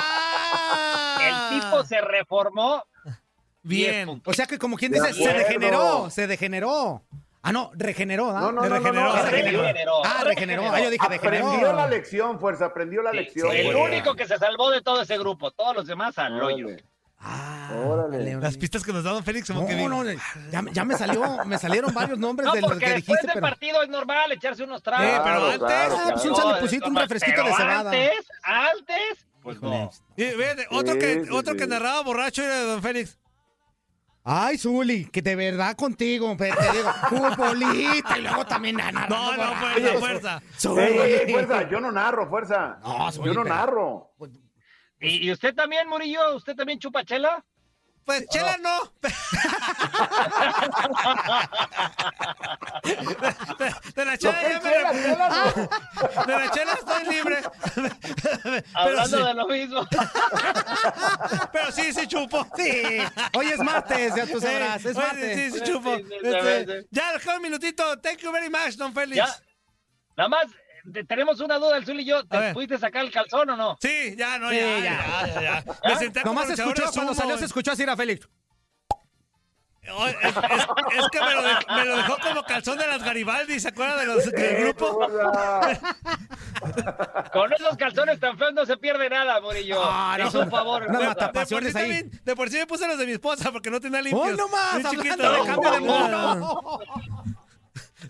[0.00, 1.18] Ah.
[1.50, 2.84] El tipo se reformó.
[3.68, 4.22] 10 Bien.
[4.24, 7.02] O sea que como quien dice, se degeneró, se degeneró.
[7.42, 8.40] Ah, no, regeneró, ¿ah?
[8.40, 9.62] No, no, Se no, no, regeneró, no, se regeneró.
[9.62, 10.04] regeneró.
[10.04, 10.62] Ah, regeneró.
[10.72, 11.72] Ah, yo dije Aprendió degeneró.
[11.74, 13.50] la lección, fuerza, aprendió la Sí, lección.
[13.54, 13.82] el fuerza.
[13.84, 16.66] único que se salvó de todo ese grupo, todos los demás al hoyo.
[17.20, 18.36] Ah, Órale.
[18.36, 20.04] Las pistas que nos daban Félix, como que No, digo, no,
[20.52, 23.34] ya, ya me salió, me salieron varios nombres No, de los que después dijiste, del
[23.34, 23.46] pero.
[23.46, 25.06] partido es normal echarse unos Eh, tragos.
[25.06, 26.48] pero Claro, antes, claro, Ah, pues un claro.
[26.48, 27.90] un Pero refresquito de cebada.
[27.90, 29.90] Antes, antes, pues no.
[30.16, 31.58] Y, fíjate, otro, Sí, que, sí, otro sí.
[31.58, 33.18] que narraba borracho era don Félix.
[34.30, 39.36] Ay, Zuli, que de verdad contigo, pero te digo, futbolista y luego también narrando No,
[39.36, 40.42] no, fuerza, fuerza.
[40.58, 41.32] Zuli.
[41.32, 42.78] Fuerza, yo no narro, fuerza.
[42.82, 44.10] No, yo no pero- narro.
[45.00, 46.36] ¿Y, y usted también, Murillo?
[46.36, 47.42] ¿Usted también chupa chela?
[48.08, 48.90] Pues chela no.
[53.94, 56.24] De, la chela ya me chela, re- chela, no.
[56.24, 57.42] De la chela estoy libre.
[58.74, 59.86] Hablando sí, de lo mismo.
[61.52, 62.46] pero sí, sí chupo.
[62.56, 62.98] Sí,
[63.36, 65.52] hoy es martes, ya tú sabrás, es martes.
[65.52, 65.94] Sí, sí, chupo.
[65.98, 67.98] Sí, Este, ya, dejó un minutito.
[68.00, 69.16] Thank you very much, don Félix.
[69.16, 69.28] Ya.
[70.16, 70.46] Nada más,
[71.06, 72.18] tenemos una duda, el Zul y yo.
[72.18, 73.76] A ¿Te pudiste sacar el calzón o no?
[73.80, 74.82] Sí, ya, no, Sí, ya, ya.
[74.82, 75.64] ya, ya, ya.
[75.84, 78.28] Me senté como Nomás escuchó, cuando salió se escuchó así a Félix.
[79.90, 80.36] Oh, Es, es-
[80.98, 83.98] es que me lo, dejó, me lo dejó como calzón de las Garibaldi, ¿se acuerdan
[84.00, 85.00] de los, del grupo?
[87.32, 89.80] Con esos calzones tan feos no se pierde nada, Murillo.
[89.82, 90.28] Ah, no.
[90.28, 90.90] Es un favor.
[90.90, 91.72] No, mata- De por, sí ahí.
[91.72, 94.28] también- de por sí me puse los de mi esposa porque no tenía limpios.
[94.28, 94.76] ¡Oh, no más!
[94.76, 96.80] De cambio de No.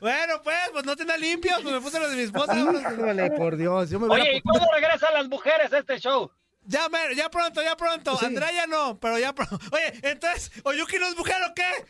[0.00, 2.56] Bueno, pues, pues no tenía limpios, pues me puse los de mi esposa.
[2.56, 4.24] Híjole, por Dios, yo me hubiera...
[4.24, 6.30] Oye, ¿y cuándo regresan las mujeres a este show?
[6.64, 8.16] Ya, ya pronto, ya pronto.
[8.18, 8.26] Sí.
[8.26, 9.58] Andrea ya no, pero ya pronto.
[9.72, 11.86] Oye, entonces, ¿Oyuki no es mujer o qué?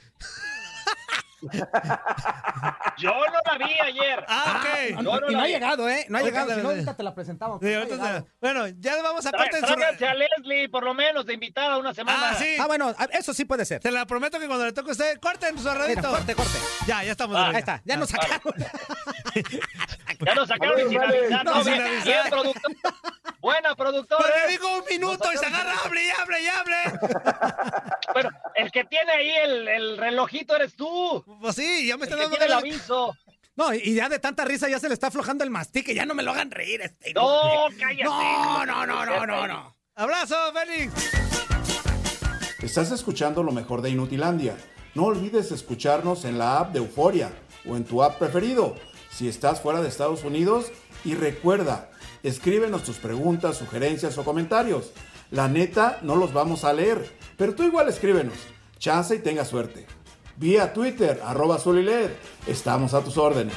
[2.98, 4.24] Yo no la vi ayer.
[4.26, 5.02] Ah, ok.
[5.02, 5.52] No y no ha vi.
[5.52, 6.04] llegado, ¿eh?
[6.08, 7.60] No ha llegado, si no, ahorita te la presentamos.
[7.62, 9.72] Sí, No bueno, ya vamos a parte de su...
[9.72, 12.30] A Leslie, por lo menos, de invitada una semana.
[12.30, 12.56] Ah, sí.
[12.58, 13.80] Ah, bueno, eso sí puede ser.
[13.82, 16.08] Se la prometo que cuando le toque a usted, corten su arredito.
[16.10, 16.58] corte, corte.
[16.86, 17.36] Ya, ya estamos.
[17.36, 17.50] Ah.
[17.50, 18.28] Ahí está, ya nos Vale.
[18.28, 18.54] sacaron.
[20.24, 21.44] Ya nos sacaron y sin avisar.
[21.44, 22.04] No, No, sin bien, avisar.
[22.04, 22.72] bien, productor.
[23.40, 24.22] Buena productora.
[24.24, 24.40] Pues ¿eh?
[24.46, 26.76] le digo un minuto y se agarra, hable y hable y hable.
[28.14, 31.24] Pero el que tiene ahí el, el relojito eres tú.
[31.40, 33.16] Pues sí, ya me El está que dando tiene el aviso.
[33.56, 35.94] No, y ya de tanta risa ya se le está aflojando el mastique.
[35.94, 36.80] Ya no me lo hagan reír.
[36.80, 37.12] Este.
[37.12, 38.04] No, cállate.
[38.04, 39.76] no, no, no, no, no, no.
[39.96, 40.92] Abrazo, Félix.
[42.62, 44.56] Estás escuchando lo mejor de Inutilandia.
[44.94, 47.30] No olvides escucharnos en la app de Euforia
[47.68, 48.74] o en tu app preferido.
[49.18, 50.66] Si estás fuera de Estados Unidos
[51.04, 51.90] y recuerda,
[52.22, 54.92] escríbenos tus preguntas, sugerencias o comentarios.
[55.32, 58.36] La neta no los vamos a leer, pero tú igual escríbenos.
[58.78, 59.86] Chance y tenga suerte.
[60.36, 62.12] Vía Twitter, arroba Zuliled.
[62.46, 63.56] Estamos a tus órdenes.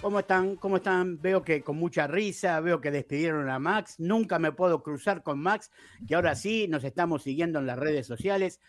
[0.00, 0.56] ¿Cómo están?
[0.56, 1.20] ¿Cómo están?
[1.20, 3.96] Veo que con mucha risa, veo que despidieron a Max.
[3.98, 5.70] Nunca me puedo cruzar con Max,
[6.06, 8.60] que ahora sí nos estamos siguiendo en las redes sociales.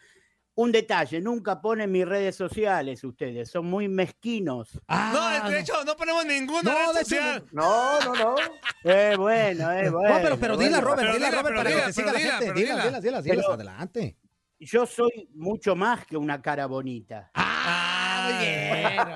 [0.56, 4.80] Un detalle, nunca ponen mis redes sociales ustedes, son muy mezquinos.
[4.88, 7.43] no, de hecho, no ponemos ninguna No, red social.
[7.52, 8.36] No, no, no.
[8.84, 10.15] Eh, bueno, eh, bueno.
[10.15, 10.82] No, pero, pero dila, bueno.
[10.82, 12.54] Robert, Pero dila, dila, Robert, pero para dila, que te siga la dila, gente.
[12.54, 12.86] dila.
[12.86, 14.17] dilas, dilas, Pero- adelante.
[14.60, 17.32] Yo soy mucho más que una cara bonita.
[17.34, 17.92] Ah,
[18.23, 19.07] muy bien.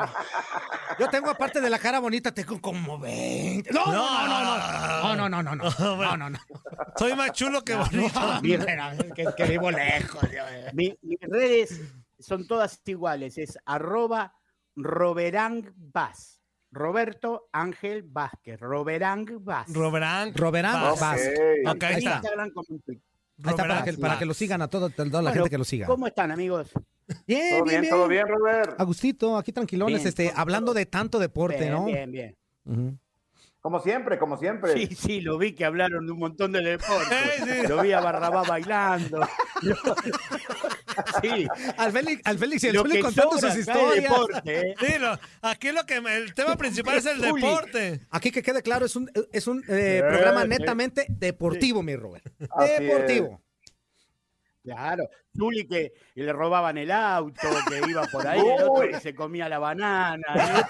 [1.00, 3.72] Yo tengo, aparte de la cara bonita, tengo como 20.
[3.72, 5.16] No, no, no, no, no.
[5.16, 5.64] No, no, no, no.
[5.80, 6.30] No, no, no.
[6.30, 6.40] no.
[6.98, 8.42] Soy más chulo que bonito.
[8.42, 8.66] Bien.
[9.16, 10.24] que, que vivo lejos.
[10.32, 10.72] eh.
[10.74, 11.82] Mi- mis redes
[12.20, 14.34] son todas iguales, es arroba
[14.76, 16.36] Roberang Vaz.
[16.70, 19.72] Roberto Ángel Vázquez, Roberang Vaz.
[19.74, 20.34] Roberán.
[20.36, 21.00] Roberán Vas.
[21.00, 21.22] Vaz.
[21.66, 21.76] Ok.
[21.76, 22.12] Ok, ahí En está.
[22.16, 23.07] Instagram como en Twitter.
[23.44, 24.20] Ahí está para que, para Vaz.
[24.20, 25.86] que lo sigan a toda la Bueno, gente que lo siga.
[25.88, 26.72] ¿Cómo están, amigos?
[27.26, 28.80] Bien, Todo bien, todo bien, Robert.
[28.80, 30.08] Agustito, aquí tranquilones, Bien.
[30.08, 31.86] este, hablando de tanto deporte, bien, ¿no?
[31.86, 32.36] bien, bien.
[32.66, 32.98] Ujú.
[33.62, 34.74] Como siempre, como siempre.
[34.74, 37.18] Sí, sí, lo vi que hablaron de un montón de deportes.
[37.62, 37.68] Sí.
[37.68, 39.22] Lo vi a Barrabás bailando.
[41.22, 44.04] sí, Al Félix, al Félix y el que contando sus historias.
[44.04, 44.76] deporte, ¿eh?
[44.80, 48.02] Sí, lo- aquí lo que el tema principal es el deporte.
[48.10, 52.26] Aquí que quede claro, es un, es un eh, Sí, programa netamente deportivo, mi Robert.
[52.52, 52.80] Así es.
[52.80, 53.42] Deportivo.
[54.64, 59.14] Claro, Zuli que le robaban el auto, que iba por ahí, el otro que se
[59.16, 60.24] comía la banana.
[60.36, 60.64] ¿eh?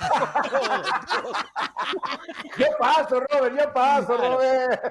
[2.59, 4.33] Yo paso, Robert, yo paso, Claro.
[4.35, 4.81] Robert.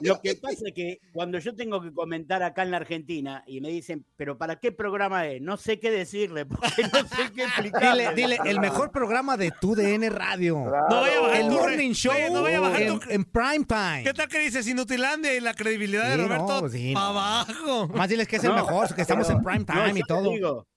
[0.00, 3.60] Lo que pasa es que cuando yo tengo que comentar acá en la Argentina y
[3.60, 5.42] me dicen, pero ¿para qué programa es?
[5.42, 8.14] No sé qué decirle, porque no sé qué explicarle.
[8.14, 10.64] Dile, dile, el mejor programa de tu DN Radio.
[10.64, 10.86] Claro.
[10.88, 13.10] No vaya a bajar El tu Morning Show Oye, no vaya a bajar en, tu-
[13.10, 14.02] en prime time.
[14.04, 17.00] ¿Qué tal que dices Inutilandia y la credibilidad de Sí, no, Roberto pues sí, pa'
[17.00, 17.06] no.
[17.06, 17.88] abajo?
[18.04, 20.06] Más diles que es el No, mejor, que estamos en prime no, time y yo
[20.06, 20.30] te todo.
[20.30, 20.68] digo,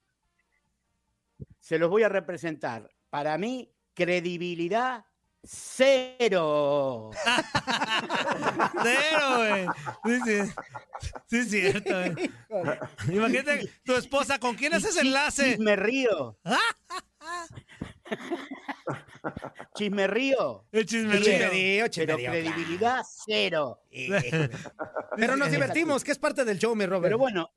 [1.60, 2.90] se los voy a representar.
[3.10, 5.04] Para mí, credibilidad
[5.44, 7.12] cero.
[8.82, 9.68] Cero, güey.
[10.06, 10.54] Sí, sí.
[11.26, 12.32] Sí, es cierto, güey.
[13.14, 15.52] Imagínate tu esposa, ¿con quién haces enlace?
[15.52, 16.40] Chisme río.
[19.76, 20.66] Chisme río.
[20.72, 21.24] El chisme río.
[21.24, 23.82] Chismerío, Pero credibilidad cero.
[25.18, 27.04] Pero nos divertimos, que es parte del show, mi Robert.
[27.04, 27.50] Pero bueno,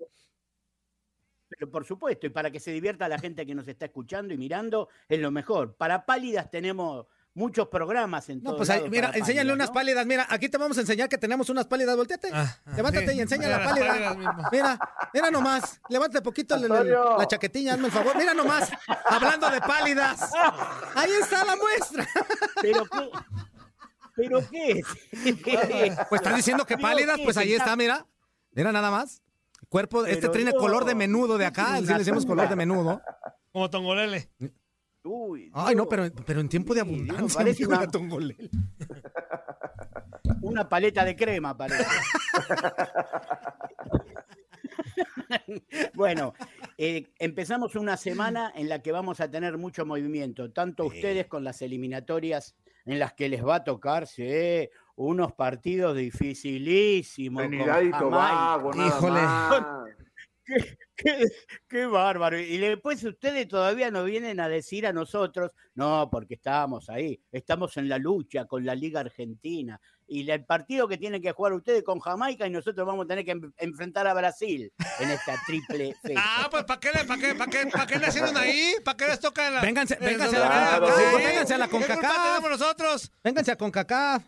[1.51, 4.39] pero por supuesto, y para que se divierta la gente que nos está escuchando y
[4.39, 5.75] mirando, es lo mejor.
[5.75, 9.75] Para pálidas tenemos muchos programas en No, todos pues ahí, mira, enséñale pálidas, unas ¿no?
[9.75, 10.07] pálidas.
[10.07, 11.97] Mira, aquí te vamos a enseñar que tenemos unas pálidas.
[11.97, 12.31] Volteate.
[12.33, 13.17] Ah, ah, Levántate sí.
[13.17, 14.49] y enseña Mira la las pálida.
[14.53, 14.79] Mira,
[15.15, 15.81] mira nomás.
[15.89, 17.19] Levántate poquito el- el- Antonio.
[17.19, 18.17] la chaquetilla, hazme el favor.
[18.17, 18.71] Mira nomás.
[19.09, 20.31] Hablando de pálidas.
[20.95, 22.07] Ahí está la muestra.
[22.61, 23.11] ¿Pero qué?
[24.17, 24.41] ¿Pero
[25.43, 25.97] qué?
[26.09, 28.07] Pues estás diciendo que pálidas, pues ahí está, mira.
[28.53, 29.23] Mira nada más.
[29.69, 31.77] Cuerpo, este tiene yo- color de menudo de acá.
[31.79, 33.01] Sí le decimos color de menudo.
[33.53, 34.31] Como Tongolele.
[35.03, 37.67] Uy, Ay, no, pero, pero en tiempo de Dios, abundancia.
[37.67, 37.89] una-
[40.43, 41.85] una paleta de crema parece.
[45.95, 46.35] bueno,
[46.79, 51.45] eh, empezamos una semana en la que vamos a tener mucho movimiento, tanto ustedes con
[51.45, 52.55] las eliminatorias
[52.87, 57.47] en las que les va a tocar, sí, unos partidos dificilísimos.
[57.47, 57.99] Trinidad y Jamaica.
[57.99, 59.21] Tobago, nada Híjole.
[59.23, 59.63] más.
[60.51, 61.27] Qué, qué-
[61.69, 62.39] qué bárbaro.
[62.39, 67.77] Y después ustedes todavía nos vienen a decir a nosotros, no, porque estábamos ahí, estamos
[67.77, 69.81] en la lucha con la Liga Argentina.
[70.13, 73.25] Y el partido que tienen que jugar ustedes con Jamaica y nosotros vamos a tener
[73.25, 76.21] que en- enfrentar a Brasil en esta triple fecha.
[76.21, 78.75] Ah, pues ¿para qué, le- pa' qué, pa' qué, pa' qué le hacen ahí?
[78.85, 79.63] ¿Para qué les toca la...
[79.63, 80.41] Vénganse- eh, vénganse a
[80.81, 81.25] la sí.
[81.25, 82.25] vénganse a la ¿Qué culpa CONCACAF?
[82.41, 83.13] tenemos nosotros?
[83.23, 84.25] Vénganse a CONCACAF.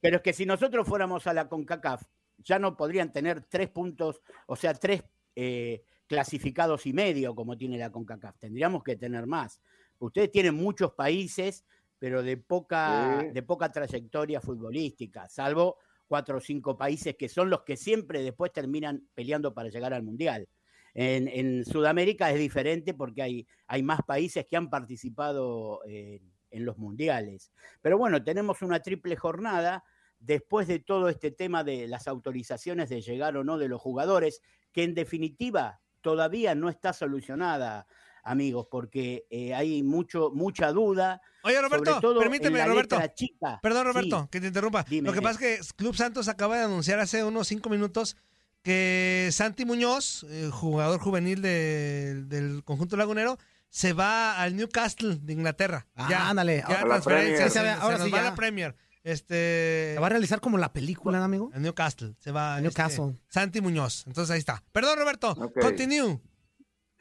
[0.00, 2.02] Pero es que si nosotros fuéramos a la CONCACAF,
[2.46, 5.02] ya no podrían tener tres puntos, o sea, tres
[5.34, 8.38] eh, clasificados y medio como tiene la CONCACAF.
[8.38, 9.60] Tendríamos que tener más.
[9.98, 11.66] Ustedes tienen muchos países,
[11.98, 13.30] pero de poca, Sí.
[13.32, 18.52] de poca trayectoria futbolística, salvo cuatro o cinco países que son los que siempre después
[18.52, 20.48] terminan peleando para llegar al Mundial.
[20.94, 26.64] En, en Sudamérica es diferente porque hay, hay más países que han participado en, en
[26.64, 27.50] los mundiales.
[27.82, 29.84] Pero bueno, tenemos una triple jornada
[30.18, 34.40] después de todo este tema de las autorizaciones de llegar o no de los jugadores,
[34.72, 37.86] que en definitiva todavía no está solucionada,
[38.22, 41.20] amigos, porque eh, hay mucho, mucha duda.
[41.44, 42.98] Oye, sobre Roberto, todo permíteme, Roberto.
[43.14, 43.60] chica.
[43.62, 43.92] Perdón, Sí.
[43.92, 44.82] Roberto, que te interrumpa.
[44.88, 45.06] Dime.
[45.08, 48.16] Lo que pasa es que Club Santos acaba de anunciar hace unos cinco minutos
[48.62, 53.38] que Santi Muñoz, eh, jugador juvenil de- del conjunto lagunero,
[53.70, 55.86] se va al Newcastle de Inglaterra.
[55.94, 56.64] Ah, ya, ándale.
[56.68, 57.36] ya A la transferencia.
[57.36, 57.38] Premier.
[57.38, 58.30] se, Sí, se ve, se ahora nos sí va a ya.
[58.30, 58.76] la Premier.
[59.06, 61.50] Este, Se va a realizar como la película, ¿no, amigo?
[61.54, 62.16] a Newcastle.
[62.18, 63.10] Se va A Newcastle.
[63.10, 64.02] este, Santi Muñoz.
[64.08, 64.64] Entonces ahí está.
[64.72, 65.30] Perdón, Roberto.
[65.30, 65.60] Ok.
[65.60, 66.20] Continue.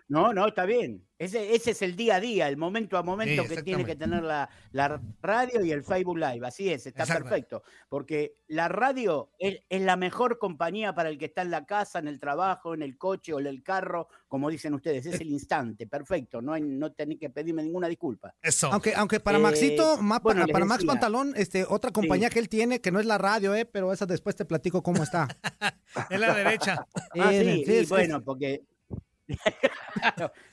[0.08, 1.04] No, no, está bien.
[1.18, 3.96] Ese, ese es el día a día, el momento a momento Sí, que tiene que
[3.96, 6.46] tener la, la radio y el Facebook Live.
[6.46, 7.64] Así es, está perfecto.
[7.90, 12.00] Porque la radio es, es la mejor compañía para el que está en la casa,
[12.00, 15.06] en el trabajo, en el coche o en el carro, como dicen ustedes.
[15.08, 16.42] Es el instante, perfecto.
[16.42, 18.36] No, hay, no tenés que pedirme ninguna disculpa.
[18.44, 18.70] Eso.
[18.72, 20.84] Aunque, aunque para Eh, Maxito, ma- bueno, para, Max.
[20.86, 24.06] Pantalón, este, otra compañía que él tiene, que no es la radio, eh, pero esa
[24.06, 25.28] después te platico cómo está.
[26.12, 26.86] En la derecha.
[27.18, 28.62] Ah, Eh, sí, sí, y es- bueno, porque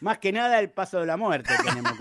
[0.01, 1.93] Más que nada el paso de la muerte tenemos.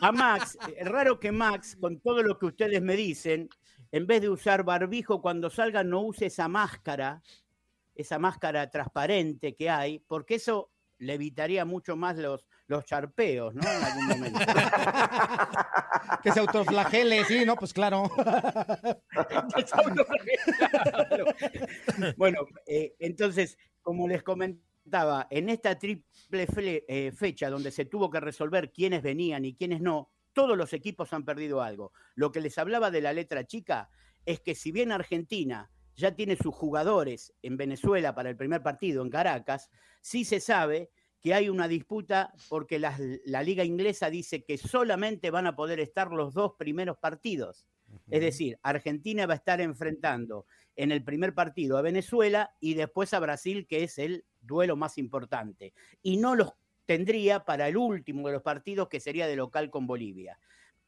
[0.00, 3.48] A Max, es raro que Max, con todo lo que ustedes me dicen,
[3.92, 7.22] en vez de usar barbijo cuando salga, no use esa máscara,
[7.94, 13.62] esa máscara transparente que hay, porque eso le evitaría mucho más los, los charpeos, ¿no?
[13.68, 14.38] En algún momento.
[16.22, 18.08] que se autoflagele, sí, no, pues claro.
[22.16, 28.08] bueno, eh, entonces, como les comentaba, en esta triple fle- eh, fecha donde se tuvo
[28.08, 31.92] que resolver quiénes venían y quiénes no, todos los equipos han perdido algo.
[32.14, 33.90] Lo que les hablaba de la letra chica
[34.24, 39.02] es que si bien Argentina ya tiene sus jugadores en Venezuela para el primer partido
[39.02, 44.58] en Caracas, sí se sabe que hay una disputa porque la liga inglesa dice que
[44.58, 47.66] solamente van a poder estar los dos primeros partidos.
[48.08, 53.12] Es decir, Argentina va a estar enfrentando en el primer partido a Venezuela y después
[53.14, 55.74] a Brasil, que es el duelo más importante.
[56.02, 56.52] Y no los
[56.86, 60.38] tendría para el último de los partidos, que sería de local con Bolivia.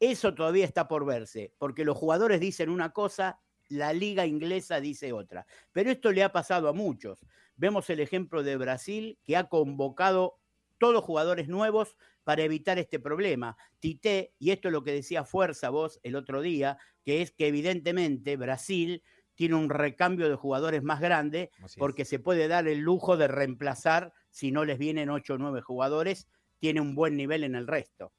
[0.00, 5.12] Eso todavía está por verse, porque los jugadores dicen una cosa, la liga inglesa dice
[5.12, 5.46] otra.
[5.70, 7.24] Pero esto le ha pasado a muchos.
[7.56, 10.38] Vemos el ejemplo de Brasil, que ha convocado
[10.78, 13.56] todos jugadores nuevos para evitar este problema.
[13.78, 17.48] Tite, y esto es lo que decía Fuerza vos el otro día, que es que
[17.48, 19.02] evidentemente Brasil
[19.34, 24.12] tiene un recambio de jugadores más grande porque se puede dar el lujo de reemplazar,
[24.30, 28.12] si no les vienen 8 o 9 jugadores, tiene un buen nivel en el resto.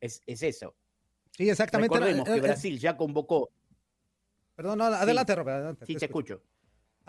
[0.00, 0.74] Es, es eso.
[1.32, 1.94] Sí, exactamente.
[1.94, 3.50] Recordemos Eh, que eh, Brasil ya convocó.
[4.54, 5.56] Perdón, no, adelante, Robert.
[5.56, 6.42] adelante, Sí, te escucho.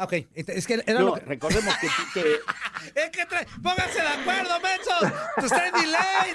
[0.01, 1.21] Ok, es que era No, lo que...
[1.21, 1.88] recordemos que
[2.95, 5.13] Es que trae- pónganse de acuerdo, mensos.
[5.38, 6.33] Tú estás en delay.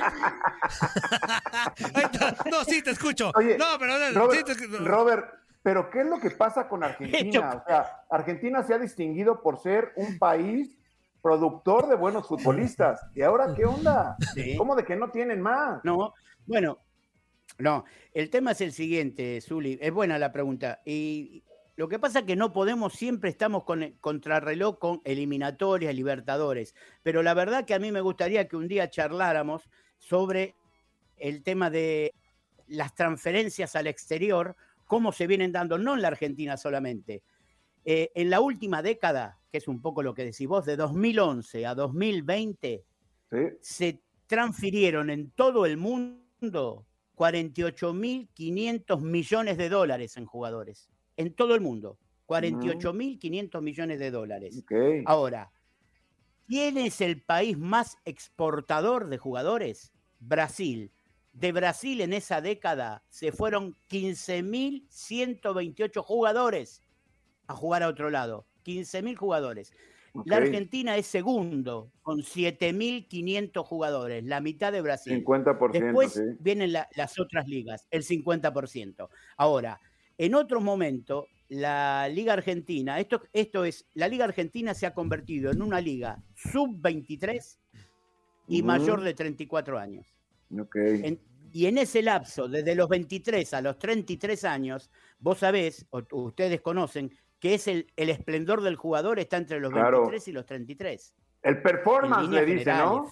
[2.51, 3.33] No, sí, te escucho.
[3.35, 4.85] Oye, no, pero sí Robert, te escucho.
[4.85, 5.27] Robert,
[5.63, 7.63] pero ¿qué es lo que pasa con Argentina?
[7.65, 10.77] O sea, Argentina se ha distinguido por ser un país
[11.23, 13.01] productor de buenos futbolistas.
[13.15, 14.17] ¿Y ahora qué onda?
[14.35, 14.57] Sí.
[14.57, 15.83] ¿Cómo de que no tienen más?
[15.85, 16.13] No,
[16.47, 16.79] bueno,
[17.59, 17.85] no.
[18.13, 19.79] El tema es el siguiente, Zuli.
[19.81, 20.81] Es buena la pregunta.
[20.85, 21.43] Y
[21.77, 26.75] lo que pasa es que no podemos, siempre estamos con el contrarreloj con eliminatorias, libertadores.
[27.03, 30.55] Pero la verdad que a mí me gustaría que un día charláramos sobre
[31.17, 32.15] el tema de
[32.69, 34.57] las transferencias al exterior,
[34.87, 37.23] cómo se vienen dando, no en la Argentina solamente.
[37.85, 41.67] Eh, en la última década, que es un poco lo que decís vos, de 2011
[41.67, 42.85] a 2020,
[43.31, 43.39] Sí.
[43.61, 50.89] se transfirieron en todo el mundo 48.500 millones de dólares en jugadores.
[51.17, 51.99] En todo el mundo.
[52.27, 54.65] 48.500 millones de dólares.
[55.07, 55.51] Ahora,
[56.47, 59.95] ¿Quién es el país más exportador de jugadores?
[60.21, 60.93] Brasil.
[61.33, 66.83] De Brasil en esa década se fueron 15.128 jugadores
[67.47, 68.47] a jugar a otro lado.
[68.65, 69.73] 15.000 jugadores.
[70.27, 70.37] La.
[70.37, 75.25] Argentina es segundo, con 7.500 jugadores, la mitad de Brasil.
[75.25, 76.21] 50%, Después sí.
[76.39, 79.09] vienen la- las otras ligas, el 50%.
[79.37, 79.81] Ahora,
[80.19, 85.51] en otro momento, la Liga Argentina, esto, esto es, la Liga Argentina se ha convertido
[85.53, 87.59] en una liga sub-23
[88.49, 88.67] y Ujú.
[88.67, 90.07] mayor de 34 años.
[90.59, 90.77] Ok.
[90.77, 91.21] En-
[91.53, 94.91] y en ese lapso, desde los 23 a los 33 años,
[95.21, 99.71] vos sabés, o ustedes conocen, que es el, el esplendor del jugador está entre los
[99.71, 99.99] Claro.
[99.99, 101.15] 23 y los 33.
[101.43, 103.09] El performance le dice, ¿no?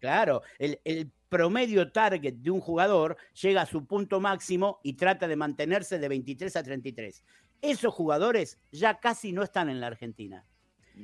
[0.00, 5.26] Claro, el, el promedio target de un jugador llega a su punto máximo y trata
[5.26, 7.24] de mantenerse de 23 a 33.
[7.62, 10.44] Esos jugadores ya casi no están en la Argentina.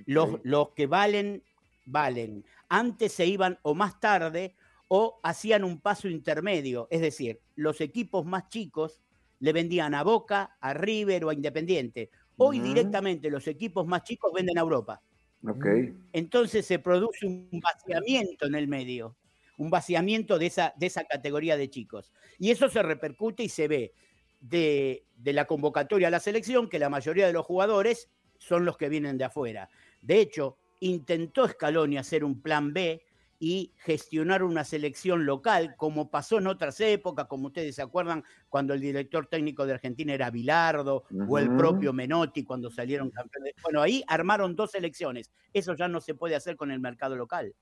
[0.04, 1.42] Los, los que valen,
[1.86, 2.44] valen.
[2.68, 4.54] Antes se iban o más tarde
[4.88, 6.88] o hacían un paso intermedio.
[6.90, 9.00] Es decir, los equipos más chicos
[9.40, 12.10] le vendían a Boca, a River o a Independiente.
[12.36, 15.00] Hoy directamente los equipos más chicos venden a Europa.
[15.42, 15.66] Ok.
[16.12, 19.16] Entonces se produce un vaciamiento en el medio,
[19.58, 22.12] un vaciamiento de esa, de esa categoría de chicos.
[22.38, 23.92] Y eso se repercute y se ve
[24.40, 28.78] de, de la convocatoria a la selección que la mayoría de los jugadores son los
[28.78, 29.68] que vienen de afuera.
[30.00, 33.02] De hecho, intentó Scaloni hacer un plan B
[33.40, 38.74] y gestionar una selección local, como pasó en otras épocas, como ustedes se acuerdan, cuando
[38.74, 43.54] el director técnico de Argentina era Bilardo o el propio Menotti cuando salieron campeones.
[43.62, 45.30] Bueno, ahí armaron dos selecciones.
[45.52, 47.54] Eso ya no se puede hacer con el mercado local.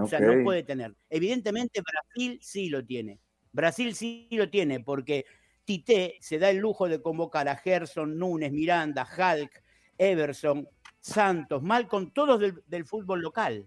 [0.00, 0.94] O sea, no puede tener.
[1.10, 3.18] Evidentemente Brasil sí lo tiene.
[3.52, 5.26] Brasil sí lo tiene porque
[5.64, 9.62] Tite se da el lujo de convocar a Gerson, Núñez, Miranda, Hulk,
[9.98, 10.66] Everson,
[11.00, 13.66] Santos, Malcolm, todos del, del fútbol local,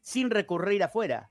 [0.00, 1.30] sin recurrir afuera.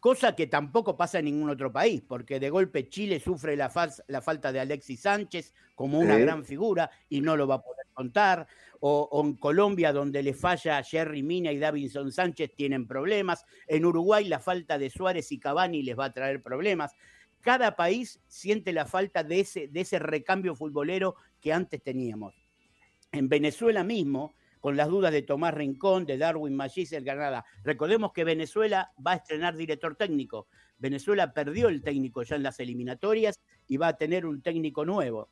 [0.00, 4.02] Cosa que tampoco pasa en ningún otro país, porque de golpe Chile sufre la, fal-
[4.08, 7.86] la falta de Alexis Sánchez como una gran figura y no lo va a poder
[7.92, 8.48] contar.
[8.84, 13.44] O, en Colombia, donde le falla Jerry Mina y Davinson Sánchez, tienen problemas.
[13.68, 16.92] En Uruguay, la falta de Suárez y Cavani les va a traer problemas.
[17.42, 22.34] Cada país siente la falta de ese, de ese recambio futbolero que antes teníamos.
[23.12, 27.44] En Venezuela mismo, con las dudas de Tomás Rincón, de Darwin Magis, el Granada.
[27.62, 30.48] Recordemos que Venezuela va a estrenar director técnico.
[30.78, 35.30] Venezuela perdió el técnico ya en las eliminatorias y va a tener un técnico nuevo.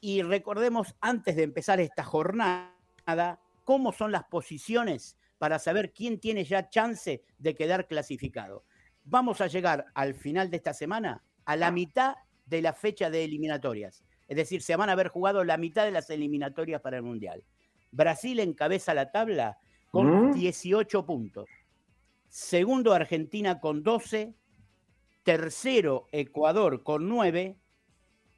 [0.00, 2.73] Y recordemos, antes de empezar esta jornada,
[3.64, 8.64] cómo son las posiciones para saber quién tiene ya chance de quedar clasificado.
[9.04, 13.24] Vamos a llegar al final de esta semana a la mitad de la fecha de
[13.24, 14.04] eliminatorias.
[14.28, 17.44] Es decir, se van a haber jugado la mitad de las eliminatorias para el Mundial.
[17.90, 19.58] Brasil encabeza la tabla
[19.90, 20.34] con Mm.
[20.34, 21.48] 18 puntos.
[22.28, 24.34] Segundo, Argentina con 12.
[25.22, 27.56] Tercero, Ecuador con 9.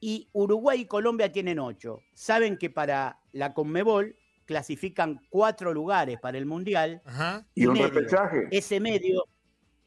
[0.01, 2.01] Y Uruguay y Colombia tienen 8.
[2.13, 7.03] Saben que para la Conmebol clasifican cuatro lugares para el Mundial.
[7.05, 7.47] Ajá.
[7.55, 7.89] Y un medio.
[7.91, 8.49] repechaje.
[8.51, 9.25] Ese medio,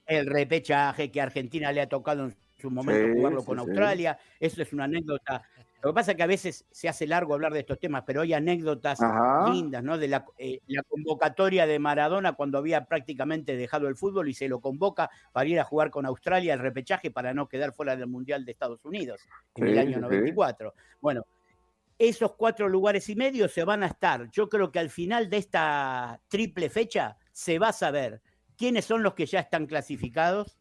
[0.06, 3.58] el repechaje que a Argentina le ha tocado en su momento Sí, jugarlo sí, con
[3.58, 3.62] sí.
[3.66, 4.20] Australia.
[4.40, 5.44] Eso es una anécdota.
[5.82, 8.20] Lo que pasa es que a veces se hace largo hablar de estos temas, pero
[8.20, 9.50] hay anécdotas Ajá.
[9.50, 9.98] lindas, ¿no?
[9.98, 14.50] De la, eh, la convocatoria de Maradona cuando había prácticamente dejado el fútbol y se
[14.50, 18.08] lo convoca para ir a jugar con Australia el repechaje para no quedar fuera del
[18.08, 19.22] Mundial de Estados Unidos
[19.56, 20.02] en el año sí, sí.
[20.02, 20.74] 94.
[21.00, 21.26] Bueno,
[22.00, 24.32] esos cuatro lugares y medio se van a estar.
[24.32, 28.22] Yo creo que al final de esta triple fecha se va a saber
[28.58, 30.58] quiénes son los que ya están clasificados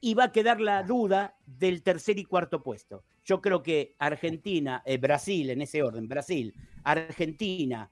[0.00, 3.04] y va a quedar la duda del tercer y cuarto puesto.
[3.24, 6.52] Yo creo que Argentina, eh, Brasil, en ese orden, Brasil,
[6.82, 7.88] Argentina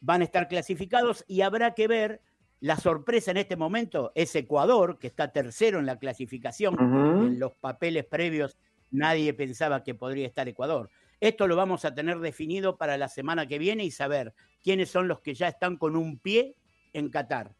[0.00, 2.20] van a estar clasificados y habrá que ver.
[2.60, 6.76] La sorpresa en este momento es Ecuador, que está tercero en la clasificación.
[6.78, 8.58] En los papeles previos
[8.90, 10.88] nadie pensaba que podría estar Ecuador.
[11.24, 15.08] Esto lo vamos a tener definido para la semana que viene y saber quiénes son
[15.08, 16.54] los que ya están con un pie
[16.92, 17.54] en Qatar.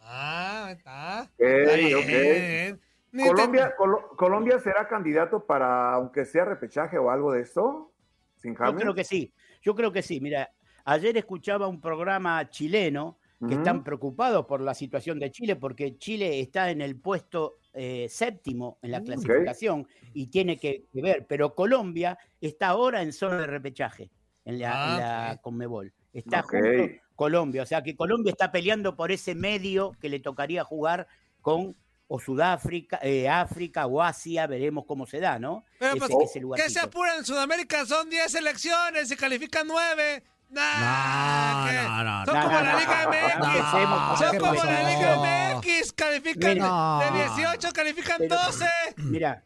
[0.00, 1.22] Ah, está.
[1.24, 2.74] Ok, Está bien.
[2.74, 2.80] ok.
[3.10, 7.92] Ni te- Colombia, Colo- Colombia será candidato para, aunque sea repechaje o algo de esto,
[8.36, 8.80] sin Yo James.
[8.80, 9.32] creo que sí,
[9.62, 10.20] yo creo que sí.
[10.20, 10.48] Mira,
[10.84, 13.18] ayer escuchaba un programa chileno
[13.48, 18.08] que están preocupados por la situación de Chile porque Chile está en el puesto eh,
[18.08, 23.38] séptimo en la clasificación y tiene que, que ver, pero Colombia está ahora en zona
[23.42, 24.10] de repechaje
[24.44, 24.98] en la, en Ah,
[25.28, 25.40] la ok.
[25.42, 25.92] Conmebol.
[26.12, 26.50] Está Ok.
[26.52, 31.06] junto Colombia, o sea que Colombia está peleando por ese medio que le tocaría jugar
[31.42, 31.76] con
[32.08, 35.64] o Sudáfrica, eh, África o Asia, veremos cómo se da, ¿no?
[35.78, 36.80] Pero Ese- pues, ese ¿qué se lugarcito.
[36.80, 37.84] apura en Sudamérica?
[37.84, 40.22] Son 10 elecciones, se califican 9.
[40.48, 41.74] Nah, ¿qué?
[41.76, 44.18] no, no, Son no, como no, la no, Liga no, MX.
[44.18, 45.92] Son ¿qué como la Liga MX.
[45.92, 47.00] Califican No.
[47.00, 48.66] de 18, califican Pero- 12.
[48.98, 49.42] Mira.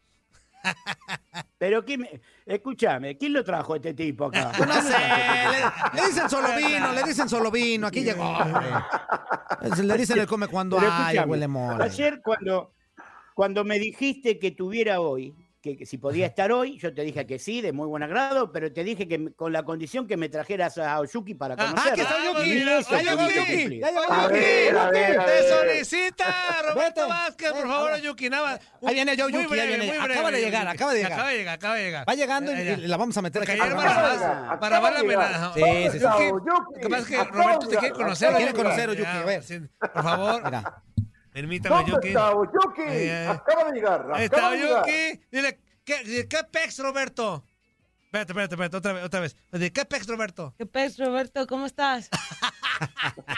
[1.57, 4.53] Pero quién me- escúchame, ¿quién lo trajo este tipo acá?
[4.67, 8.25] No sé, le, le dicen solo vino, le dicen solo vino, aquí llegó.
[8.29, 8.69] hombre.
[9.83, 11.83] Le dicen el come cuando Pero hay, huele mole.
[11.83, 12.75] Ayer cuando,
[13.35, 17.27] cuando me dijiste que tuviera hoy, que, que si podía estar hoy, yo te dije
[17.27, 20.17] que sí, de muy buen agrado, pero te dije que me- con la condición que
[20.17, 21.91] me trajeras a Oyuki para Ah, conocerlo.
[21.93, 22.51] aquí está Oyuki.
[22.51, 23.79] Y eso ¡Ay, pudiste Oyuki!
[23.81, 25.45] Ya ver, ver, Te ver.
[25.45, 27.09] solicita Roberto.
[27.09, 28.01] Vázquez, por favor, ver.
[28.01, 28.31] Oyuki.
[28.31, 28.61] Nada más.
[28.87, 29.87] Ahí viene yo, Muy Yuki, ahí viene.
[29.87, 31.13] muy Acaba breve, de llegar, acaba de llegar.
[31.13, 32.09] Acaba de llegar, acaba de llegar.
[32.09, 33.59] Va llegando y la vamos a meter aquí.
[33.59, 35.53] para de la amenaza.
[35.55, 36.05] Sí, sí, sí.
[36.05, 38.31] Lo que pasa es que Roberto te quiere conocer.
[38.31, 39.43] de Quiere conocer, Ya, Yuki, a ver.
[39.93, 40.83] Por favor, Mira.
[41.33, 42.09] Permítame, ¿Dónde Yuki.
[42.09, 42.83] está Oyuki?
[42.87, 44.01] Eh, Acaba de llegar.
[44.01, 44.85] Acaba está de llegar.
[45.31, 47.45] Dile, ¿qué, de ¿qué pex, Roberto?
[48.05, 49.37] Espérate, espérate, espérate, otra vez, otra vez.
[49.53, 50.55] ¿De qué pex, Roberto?
[50.59, 51.47] ¿Qué pez, Roberto?
[51.47, 52.09] ¿Cómo estás?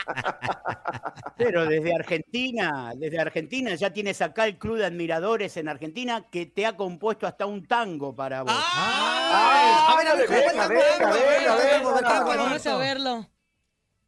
[1.37, 6.47] Pero desde Argentina, desde Argentina ya tienes acá el club de admiradores en Argentina que
[6.47, 8.53] te ha compuesto hasta un tango para vos.
[8.55, 12.25] A ver, a ver, venga, venga, ¿Cómo está?
[12.25, 12.37] venga.
[12.37, 13.29] Vamos a verlo.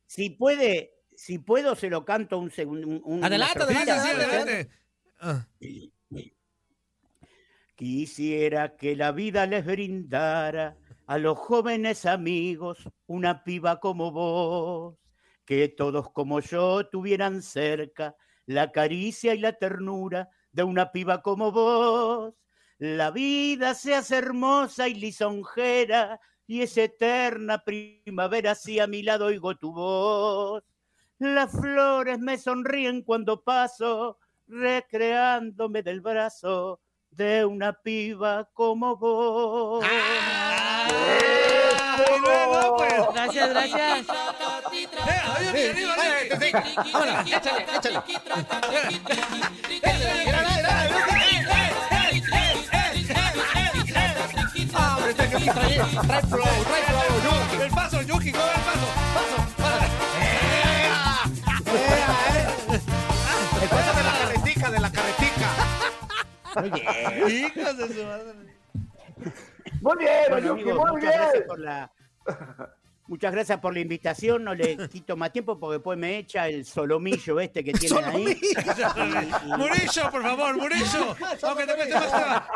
[0.06, 2.86] Si puede, si puedo se lo canto un segundo.
[2.88, 4.70] Un, un- Adelante, adelante, adelante.
[5.20, 5.46] Ah.
[7.76, 14.96] Quisiera que la vida les brindara a los jóvenes amigos una piba como vos,
[15.44, 18.14] que todos como yo tuvieran cerca
[18.46, 22.34] la caricia y la ternura de una piba como vos.
[22.78, 29.26] La vida se hace hermosa y lisonjera y es eterna primavera si a mi lado
[29.26, 30.62] oigo tu voz.
[31.18, 39.84] Las flores me sonríen cuando paso, recreándome del brazo de una piba como vos.
[39.88, 40.88] Ah,
[42.20, 42.94] luego, pues.
[43.14, 44.00] Gracias, gracias.
[44.00, 44.08] Eh,
[45.38, 46.64] oye, mi arriba, arriba.
[46.92, 48.02] Vámonos, échale, échale.
[54.76, 57.62] Ah, hombre, este Yuki trae, trae flow, trae flow, Yuki.
[57.62, 58.86] El paso, Yuki, ¿cómo el paso?
[59.14, 59.53] Paso,
[63.62, 65.48] El paso de la carretica, de la carretica.
[66.56, 68.34] Oye, Hijos de su madre.
[69.80, 71.46] Muy bien, bueno, amigos, muy muchas gracias bien.
[71.46, 71.92] por la
[73.06, 74.44] muchas gracias por la invitación.
[74.44, 78.38] No le quito más tiempo porque después me echa el solomillo este que tienen ahí.
[78.40, 81.16] Y- y- Murillo, por favor, Murillo.
[81.42, 81.74] Aunque te.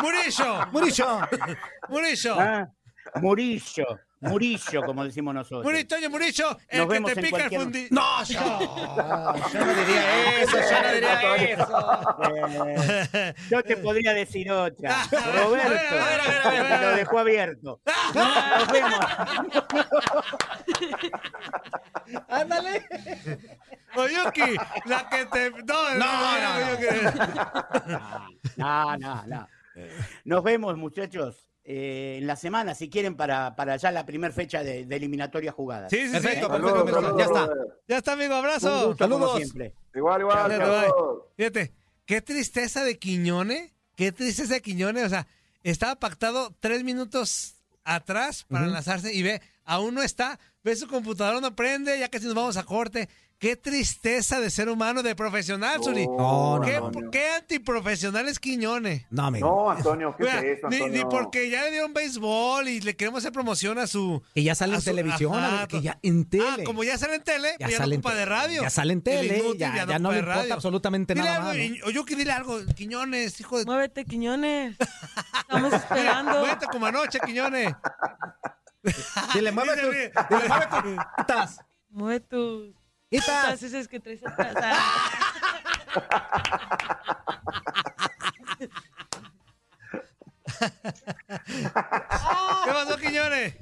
[0.01, 1.20] Murillo, Murillo.
[1.89, 2.36] Murillo.
[2.41, 2.68] Ah,
[3.16, 3.86] Murillo,
[4.21, 5.64] Murillo, como decimos nosotros.
[5.64, 7.89] Murillo, Murillo, el Nos que te pica el fundillo.
[7.91, 8.41] No, yo,
[9.53, 11.69] yo no diría eso, yo no diría eso.
[13.14, 15.05] Eh, yo te podría decir otra.
[15.11, 16.81] Roberto, a ver, a ver, a ver, a ver.
[16.83, 17.81] lo dejó abierto.
[18.14, 19.01] Nos vemos.
[22.29, 22.87] Ándale.
[23.95, 24.57] Oyuki,
[24.87, 25.51] la que te.
[25.51, 27.19] No, no, no, no, Oyuki.
[28.57, 29.49] No, no, no.
[30.25, 34.62] Nos vemos, muchachos, eh, en la semana, si quieren, para, para ya la primera fecha
[34.64, 35.91] de, de eliminatoria jugada.
[35.91, 36.12] Sí, sí, sí.
[36.12, 37.47] Perfecto, Saludos, perfecto, saludos, ya está.
[37.47, 37.75] brother.
[37.87, 38.87] Ya está, amigo, Un abrazo.
[38.89, 39.37] gusto, saludos.
[39.37, 39.75] siempre.
[39.95, 40.51] Igual, igual.
[40.51, 40.81] Ya te doy.
[40.87, 41.23] saludos.
[41.37, 41.73] Fíjate,
[42.07, 43.75] qué tristeza de Quiñone.
[43.97, 45.05] Qué tristeza de Quiñone.
[45.05, 45.27] O sea,
[45.62, 50.41] estaba pactado tres minutos atrás para enlazarse y ve, aún no está.
[50.64, 53.09] Ve su computadora, no prende, ya casi nos vamos a corte.
[53.41, 56.09] Qué tristeza de ser humano, de profesional, Zuli.
[56.09, 57.11] No, no, ¿Qué, no, no.
[57.12, 59.07] qué antiprofesional es Quiñone?
[59.11, 59.47] No, amigo.
[59.49, 61.05] No, Antonio, ¿qué Mira, es eso, ni, Antonio?
[61.05, 64.20] ni porque ya le dieron béisbol y le queremos hacer promoción a su.
[64.34, 66.45] Que ya sale en su- televisión, ajá, que ya en tele.
[66.49, 68.62] Ah, como ya sale en tele, Ya pues ya, sale no ocupa de radio.
[68.62, 70.55] ya sale en El tele, inútil ya- ya no le de importa radio.
[70.55, 72.59] absolutamente Dile nada algo, más, y- Oyuki, dile algo.
[72.74, 73.64] Quiñones, hijo de.
[73.66, 74.76] Muévete, Quiñones.
[75.43, 76.41] Estamos esperando.
[76.41, 77.72] Muévete como anoche, Quiñones.
[79.32, 81.49] Dile, mueve Dile, dile,
[81.91, 82.74] mueve tus
[83.11, 84.57] esas que traes atrás.
[91.39, 93.55] ¿Qué pasó, Quiñones?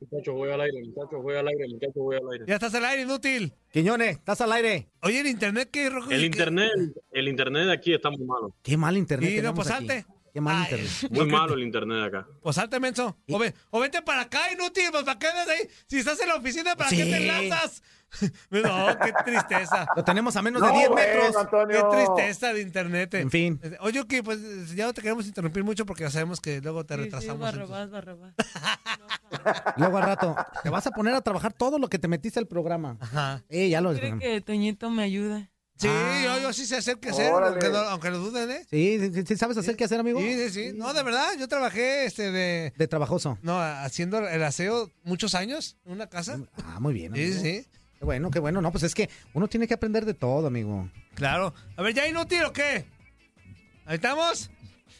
[0.00, 2.44] Muchachos, voy al aire, muchachos, voy al aire, muchachos, voy al aire.
[2.46, 3.54] Ya estás al aire, inútil.
[3.70, 4.88] Quiñones, estás al aire.
[5.02, 6.10] Oye, el internet, ¿qué rojo?
[6.10, 6.70] El ¿Qué- internet,
[7.12, 8.54] el internet de aquí está muy malo.
[8.62, 10.06] Qué mal internet Y no, pues salte.
[10.32, 10.62] Qué mal Ay.
[10.64, 10.90] internet.
[11.10, 12.26] Muy malo el internet de acá.
[12.42, 13.16] Pues salte, menso.
[13.30, 14.88] O, ve- o vente para acá, inútil.
[14.90, 15.68] Pues para qué andas ahí.
[15.88, 17.82] Si estás en la oficina, ¿para qué te enlazas?
[18.50, 19.86] No, qué tristeza.
[19.96, 21.12] Lo tenemos a menos No, de 10 bueno,
[21.50, 21.66] metros.
[21.68, 23.14] Qué tristeza de internet.
[23.14, 23.60] En fin.
[23.80, 26.94] Oye, que pues ya no te queremos interrumpir mucho porque ya sabemos que luego te
[26.94, 27.40] sí, sí, retrasamos.
[27.40, 28.34] Barrabás, Barrabás.
[29.76, 32.46] Luego al rato te vas a poner a trabajar todo lo que te metiste al
[32.46, 32.96] programa.
[33.00, 33.42] Ajá.
[33.48, 35.50] Eh, ya lo ¿Cree que Toñito me ayude?
[35.76, 36.20] Sí, Ah.
[36.24, 38.64] yo, yo sí sé hacer qué hacer, aunque, no- aunque lo duden, ¿eh?
[38.70, 40.20] Sí, sí, sí, ¿sabes hacer qué hacer, amigo?
[40.20, 40.72] Sí, sí, sí.
[40.76, 42.72] No, de verdad, yo trabajé este de...
[42.76, 43.38] De trabajoso.
[43.42, 46.38] No, haciendo el aseo muchos años en una casa.
[46.64, 47.12] Ah, muy bien.
[47.14, 47.40] Sí, amigo.
[47.42, 47.66] sí.
[48.04, 48.60] Qué bueno, qué bueno.
[48.60, 50.90] No, pues es que uno tiene que aprender de todo, amigo.
[51.14, 51.54] Claro.
[51.74, 52.84] A ver, ¿ya inútil o qué?
[53.86, 54.50] ¿Ahí estamos?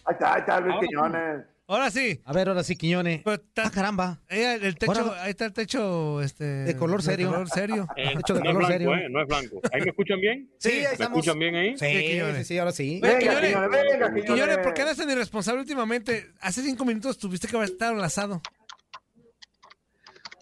[0.07, 0.77] Ahí está, ahí está Luis.
[0.81, 1.45] Quiñones.
[1.67, 2.19] Ahora sí.
[2.25, 3.21] A ver, ahora sí, Quiñones.
[3.27, 4.21] ah, caramba.
[4.31, 6.45] el techo, Ahora- ahí está el techo, este...
[6.45, 7.27] De color serio.
[7.29, 7.89] De color serio.
[7.97, 8.95] Eh, Techo de no es color blanco, serio.
[8.95, 9.61] eh, no es blanco.
[9.71, 10.51] ¿Ahí me escuchan bien?
[10.59, 11.19] Sí, ahí ¿Me estamos.
[11.19, 11.77] escuchan bien ahí?
[11.77, 11.87] Sí,
[12.39, 13.01] sí, sí, ahora sí.
[13.03, 14.25] Venga, Quiñones, Quiñones, venga, Quiñones.
[14.25, 16.31] Quiñones, ¿por qué eres tan irresponsable últimamente?
[16.41, 18.41] Hace cinco minutos tuviste que haber estado enlazado.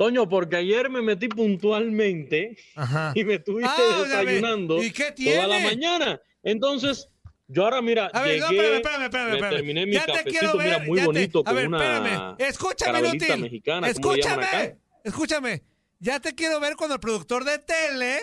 [0.02, 3.12] Toño, porque ayer me metí puntualmente Ajá.
[3.14, 6.20] y me estuviste Ah, desayunando ¿Y qué toda la mañana.
[6.42, 7.08] Entonces,
[7.46, 9.28] yo ahora, mira, A ver, no, espérame, espérame, espérame.
[9.28, 9.56] me espérame.
[9.56, 10.66] terminé mi ya te quiero cafecito, ver.
[10.66, 12.34] mira, muy ya te- bonito, A con ver, una espérame.
[12.38, 13.38] Escúchame, inútil.
[13.42, 14.78] mexicana, ¿cómo le llaman Escúchame.
[15.04, 15.62] Escúchame.
[16.00, 18.18] Ya te quiero ver cuando el productor de tele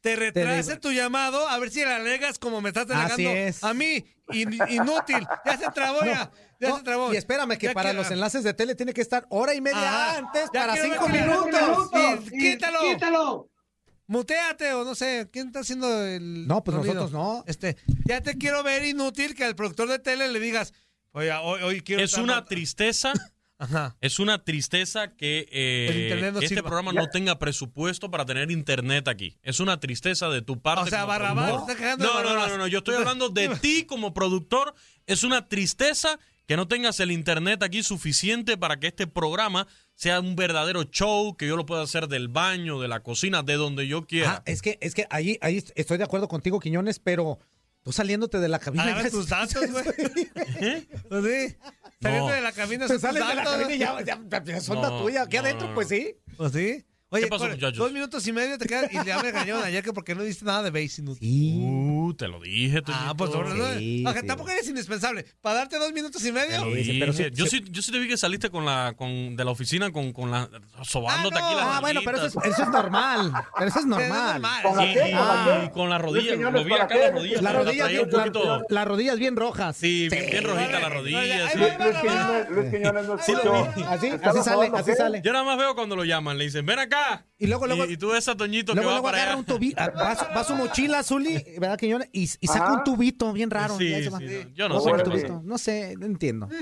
[0.00, 3.62] te retrase tu llamado a ver si le alegas como me estás Así delegando es.
[3.64, 4.02] a mí.
[4.32, 5.26] In- inútil.
[5.44, 6.30] Ya se trabó ya.
[6.60, 7.12] Ya No, se trabó.
[7.14, 9.60] y espérame que Ya para quiero- los enlaces de tele tiene que estar hora y
[9.60, 10.18] media Ajá.
[10.18, 12.26] antes Ya para cinco minutos.
[12.32, 12.80] Y quítalo.
[12.80, 13.50] Quítalo.
[14.06, 16.94] Muteate o no sé, ¿quién está haciendo el No, pues sonido?
[16.94, 17.44] nosotros no.
[17.46, 20.72] Este, ya te quiero ver inútil que al productor de tele le digas,
[21.12, 22.46] oye, hoy, hoy quiero Es estar una más-".
[22.46, 23.12] tristeza.
[24.00, 26.62] Es una tristeza que, eh, no este sirva.
[26.68, 27.00] programa Ya.
[27.00, 29.36] no tenga presupuesto para tener internet aquí.
[29.42, 30.84] Es una tristeza de tu parte.
[30.84, 31.50] O sea, Barrabás,
[31.98, 34.74] no, no, no, no, yo estoy hablando de ti como productor.
[35.06, 40.18] Es una tristeza que no tengas el internet aquí suficiente para que este programa sea
[40.18, 43.86] un verdadero show, que yo lo pueda hacer del baño, de la cocina, de donde
[43.86, 44.36] yo quiera.
[44.36, 47.38] Ah, es que, es que ahí, ahí estoy de acuerdo contigo, Quiñones, pero
[47.82, 49.08] tú saliéndote de la cabina.
[49.10, 49.84] Tus datos, güey.
[51.10, 51.56] Pues sí.
[52.00, 53.52] Saliendo de la cabina tus sales de la datos.
[53.52, 55.22] cabina y ya, ya, ya son No, tuya.
[55.24, 55.74] Aquí no, adentro, no.
[55.74, 56.16] pues sí.
[56.38, 56.82] Pues sí.
[57.10, 57.78] Oye, ¿Qué pasó, muchachos?
[57.78, 60.44] dos minutos y medio te quedan y ya me regañaron ayer que porque no diste
[60.44, 61.58] nada de base inútil.
[61.64, 62.82] Uh, te lo dije.
[62.88, 65.24] Ah, pues no, Sí, tampoco eres indispensable.
[65.40, 66.66] Para darte dos minutos y medio.
[66.66, 66.98] Dije.
[67.00, 69.90] pero yo, sí- yo sí te vi que saliste con la, con, de la oficina
[69.90, 70.50] con, con la,
[70.82, 71.46] sobándote Ah, no.
[71.46, 72.58] aquí las Ah, bueno, pero eso es, nalguitas.
[72.58, 73.32] eso es normal.
[73.56, 74.32] Pero eso es normal.
[74.42, 74.62] normal.
[74.62, 75.70] ¿Con la Y?
[75.70, 77.42] ¿Con la Quiñones, lo vi ¿para acá las rodillas.
[78.02, 79.76] Un poquito, la- las rodillas bien rojas.
[79.78, 81.52] sí, bien, bien rojita las rodillas.
[81.52, 81.58] sí.
[81.58, 83.14] Ahí Luis Quiñones, no.
[83.14, 83.32] Así,
[84.08, 85.22] ¿Estaba así sale, así sale.
[85.24, 86.97] Yo nada más veo cuando lo llaman, le dicen, ven acá.
[87.38, 89.32] Y luego, luego, y, y tú ves a Toñito luego, que va luego para agarra
[89.32, 89.38] allá.
[89.40, 92.08] un tubito, va, su- va su mochila, Zuli, ¿verdad, Quiñones?
[92.12, 92.72] Y, y saca Ajá.
[92.74, 93.76] un tubito bien raro.
[93.78, 94.18] Sí, se va.
[94.20, 95.40] no, yo no ¿Cómo sé qué pasa.
[95.44, 96.48] No sé, no entiendo.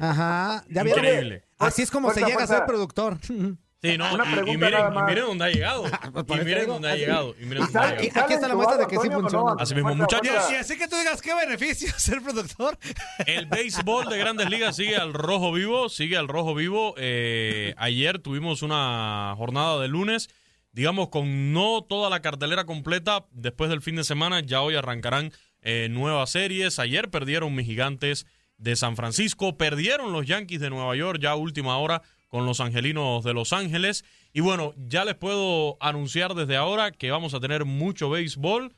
[0.00, 0.82] Ajá, ya.
[0.82, 1.44] Increíble.
[1.58, 3.18] Así es como se Fuerza, llega a ser productor.
[3.82, 5.84] Sí, no, Una y- y, pregunta miren, nada y miren dónde ha llegado.
[6.26, 7.34] Pues y miren dónde ha así- llegado.
[7.38, 8.24] Y miren ¿Y dónde ha sale- Aquí- y llegado.
[8.24, 9.54] aquí está la muestra de que sí funciona.
[9.58, 10.50] Así mismo, muchachos.
[10.50, 12.78] Y así que tú digas qué beneficio ser productor.
[13.26, 16.94] El béisbol de Grandes Ligas sigue al rojo vivo, sigue al rojo vivo.
[16.96, 20.30] Eh, ayer tuvimos una jornada de lunes,
[20.72, 23.26] digamos con no toda la cartelera completa.
[23.30, 26.78] Después del fin de semana ya hoy arrancarán eh, nuevas series.
[26.78, 31.36] Ayer perdieron mis gigantes de San Francisco, perdieron los Yankees de Nueva York ya a
[31.36, 32.00] última hora
[32.36, 34.04] con los Angelinos de Los Ángeles.
[34.34, 38.74] Y bueno, ya les puedo anunciar desde ahora que vamos a tener mucho béisbol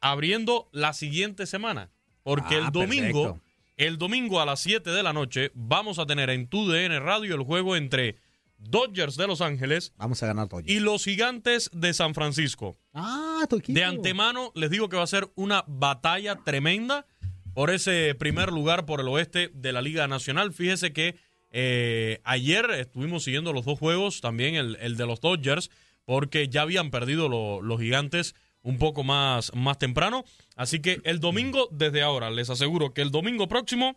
[0.00, 1.90] abriendo la siguiente semana.
[2.22, 3.50] Porque Ah, el domingo, perfecto.
[3.78, 7.42] el domingo a las 7 de la noche, vamos a tener en TUDN Radio el
[7.42, 8.16] juego entre
[8.58, 12.78] Dodgers de Los Ángeles Vamos a ganar y los Gigantes de San Francisco.
[12.94, 13.76] Ah, tu equipo.
[13.76, 17.06] De antemano, les digo que va a ser una batalla tremenda
[17.54, 20.52] por ese primer lugar por el oeste de la Liga Nacional.
[20.52, 21.16] Fíjese que
[21.50, 25.70] eh, ayer estuvimos siguiendo los dos juegos, también el, el de los Dodgers,
[26.04, 30.24] porque ya habían perdido lo- los gigantes un poco más, más temprano.
[30.56, 33.96] Así que el domingo, desde ahora, les aseguro que el domingo próximo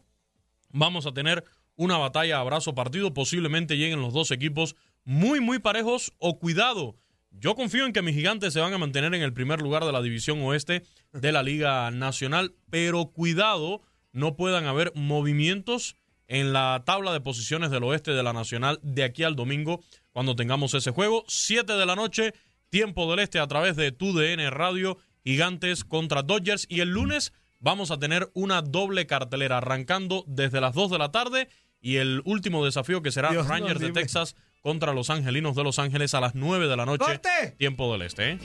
[0.69, 1.43] vamos a tener
[1.75, 3.13] una batalla abrazo partido.
[3.13, 6.13] Posiblemente lleguen los dos equipos muy, muy parejos.
[6.17, 6.95] O cuidado,
[7.31, 9.91] yo confío en que mis gigantes se van a mantener en el primer lugar de
[9.91, 12.53] la división oeste de la Liga Nacional.
[12.69, 13.81] Pero cuidado,
[14.13, 15.97] no puedan haber movimientos
[16.28, 20.36] en la tabla de posiciones del oeste de la Nacional de aquí al domingo cuando
[20.36, 21.24] tengamos ese juego.
[21.28, 22.34] 7 de la noche,
[22.69, 26.65] tiempo del este a través de TUDN Radio, Gigantes contra Dodgers.
[26.69, 31.11] Y el lunes vamos a tener una doble cartelera arrancando desde las 2 de la
[31.11, 31.49] tarde
[31.82, 33.91] y el último desafío que será Dios Rangers de.
[33.91, 37.55] Texas contra los Angelinos de Los Ángeles a las 9 de la noche, ¡Corte!
[37.57, 38.32] tiempo del este.
[38.32, 38.39] ¿eh?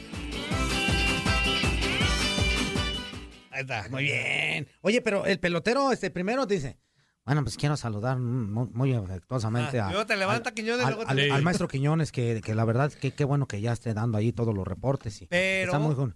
[3.50, 3.88] Ahí está.
[3.88, 4.68] Muy bien.
[4.80, 6.76] Oye, pero el pelotero, este primero dice,
[7.28, 11.04] bueno, pues quiero saludar muy, muy afectuosamente Ah, a, luego te levanta Quiñones, al, luego
[11.04, 11.36] te al- levanta.
[11.36, 14.32] al maestro Quiñones, que, que la verdad, que qué bueno que ya esté dando ahí
[14.32, 15.22] todos los reportes.
[15.22, 16.14] Y Pero- Está muy bueno.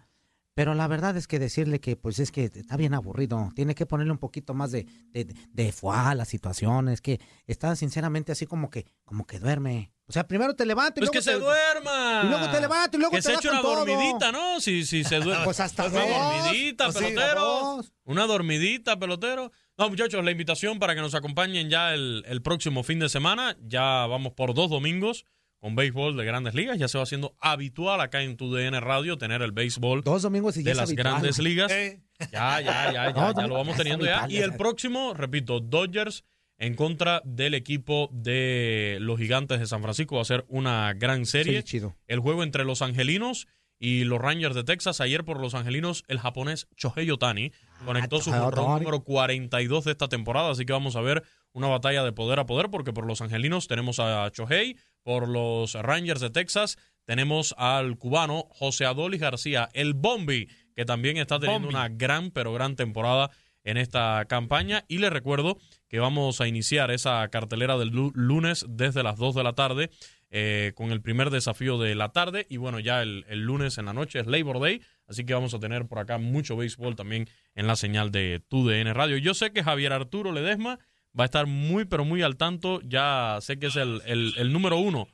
[0.55, 3.51] Pero la verdad es que decirle que, pues es que está bien aburrido.
[3.55, 7.01] Tiene que ponerle un poquito más de, de, de foie a las situaciones.
[7.01, 9.93] Que está sinceramente así como que, como que duerme.
[10.05, 12.21] Pues O sea, primero te levantas y Pues luego que se te- duerma.
[12.25, 13.77] Y luego te levantas y luego que te se eche una todo.
[13.87, 14.61] dormidita, ¿no?
[14.61, 15.43] Si, si se duerme.
[15.47, 16.45] Pues hasta una dos.
[16.45, 17.41] dormidita, Pues sí, pelotero.
[17.41, 17.93] dos.
[18.05, 19.53] Una dormidita, pelotero.
[19.83, 23.57] No, muchachos, la invitación para que nos acompañen ya el, el próximo fin de semana.
[23.67, 25.25] Ya vamos por dos domingos
[25.59, 26.79] con béisbol de grandes ligas.
[26.79, 30.57] Ya se va haciendo habitual acá en tu DN Radio tener el béisbol Dos domingos
[30.57, 31.13] y de las habitual.
[31.15, 31.73] grandes ligas.
[31.73, 34.27] Eh, Ya, ya, ya, ya, No, ya lo vamos teniendo ya.
[34.29, 36.23] Y el próximo, repito, Dodgers
[36.59, 40.15] en contra del equipo de los gigantes de San Francisco.
[40.15, 41.59] Va a ser una gran serie.
[41.63, 41.97] Sí, chido.
[42.07, 43.49] El juego entre los angelinos
[43.85, 45.01] y los Rangers de Texas.
[45.01, 47.51] Ayer por los angelinos, el japonés Shohei Otani
[47.85, 50.51] conectó su jonrón número 42 de esta temporada.
[50.53, 53.67] Así que vamos a ver una batalla de poder a poder, porque por los angelinos
[53.67, 59.95] tenemos a Shohei, por los Rangers de Texas tenemos al cubano José Adolis García, el
[59.95, 61.75] Bombi, que también está teniendo Bombi.
[61.75, 63.31] una gran, pero gran temporada
[63.65, 64.85] en esta campaña.
[64.87, 65.59] Y les recuerdo
[65.89, 69.91] que vamos a iniciar esa cartelera del lu- lunes desde las 2 de la tarde
[70.35, 72.47] eh, con el primer desafío de la tarde.
[72.51, 75.55] Y bueno, ya el, el lunes en la noche es Labor Day, así que vamos
[75.55, 79.19] a tener por acá mucho béisbol también en la señal de TUDN Radio.
[79.19, 80.79] Yo sé que Javier Arturo Ledesma
[81.19, 82.81] va a estar muy, pero muy al tanto.
[82.83, 85.07] Ya sé que es el, el- el número uno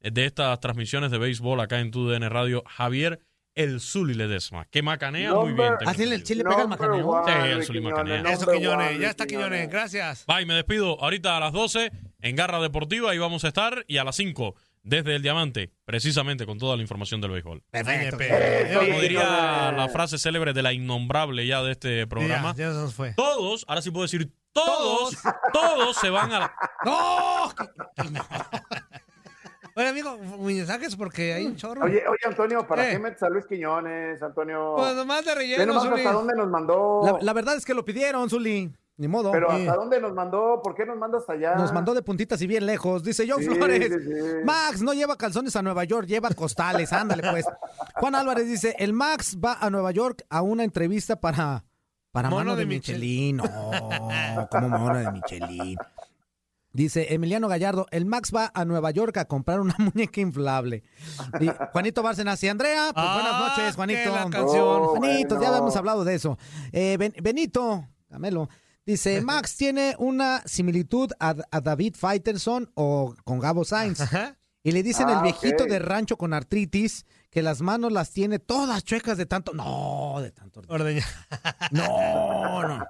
[0.00, 3.20] de estas transmisiones de béisbol acá en TUDN Radio, Javier
[3.62, 5.74] El Zuli Ledesma, que macanea muy bien.
[5.86, 6.24] Así el entendido.
[6.24, 7.06] chile pega el macaneo.
[7.08, 8.22] one, Sí, el Zuli macanea.
[8.32, 8.88] Eso, Quiñones.
[8.90, 9.68] one, Ya está, Quiñones.
[9.70, 10.24] Gracias.
[10.26, 11.00] Bye, me despido.
[11.02, 11.90] Ahorita a las 12
[12.22, 13.84] en Garra Deportiva, ahí vamos a estar.
[13.88, 17.62] Y a las 5 desde el Diamante, precisamente con toda la información del béisbol.
[17.70, 18.16] Perfecto.
[18.80, 22.78] Como diría la frase célebre de la innombrable ya de este programa, Ya, ya se
[22.78, 23.12] nos fue.
[23.14, 25.16] todos, ahora sí puedo decir, todos,
[25.52, 26.54] todos se van a la...
[26.86, 27.52] ¡No!
[29.76, 31.84] Oye, amigo, mensajes porque hay un chorro.
[31.84, 32.92] Oye, oye, Antonio, ¿para Eh.
[32.92, 34.74] qué metes a Luis Quiñones, Antonio?
[34.76, 36.00] pues nomás de relleno, nomás Zuli.
[36.00, 37.00] hasta dónde nos mandó.
[37.04, 38.72] La, la verdad es que lo pidieron, Zuli.
[38.96, 39.32] Ni modo.
[39.32, 41.54] Pero hasta dónde nos mandó, ¿por qué nos manda hasta allá?
[41.54, 43.02] Nos mandó de puntitas y bien lejos.
[43.02, 43.88] Dice Sí, Flores.
[43.88, 44.20] sí, sí.
[44.44, 46.92] Max no lleva calzones a Nueva York, lleva costales.
[46.92, 47.46] Ándale, pues.
[47.94, 51.64] Juan Álvarez dice: El Max va a Nueva York a una entrevista para.
[52.12, 53.36] Para Mono mano de, de Michelin.
[53.38, 55.78] No, como mono de Michelin.
[56.72, 60.84] Dice Emiliano Gallardo, el Max va a Nueva York a comprar una muñeca inflable.
[61.40, 64.14] Y Juanito Bárcenas y Andrea, pues Ah, buenas noches, Juanito.
[64.14, 64.60] la canción.
[64.82, 65.42] Oh, Juanito, bueno.
[65.42, 66.38] ya habíamos hablado de eso.
[66.72, 68.48] Eh, Ben- Benito, Camelo,
[68.86, 74.00] dice, Max tiene una similitud a, a David Faitelson o con Gabo Sainz.
[74.00, 74.36] Ajá.
[74.62, 78.38] Y le dicen Ah, el viejito de rancho con artritis que las manos las tiene
[78.38, 79.54] todas chuecas de tanto...
[79.54, 80.60] No, de tanto...
[80.68, 81.04] Ordeña.
[81.70, 82.84] No, no.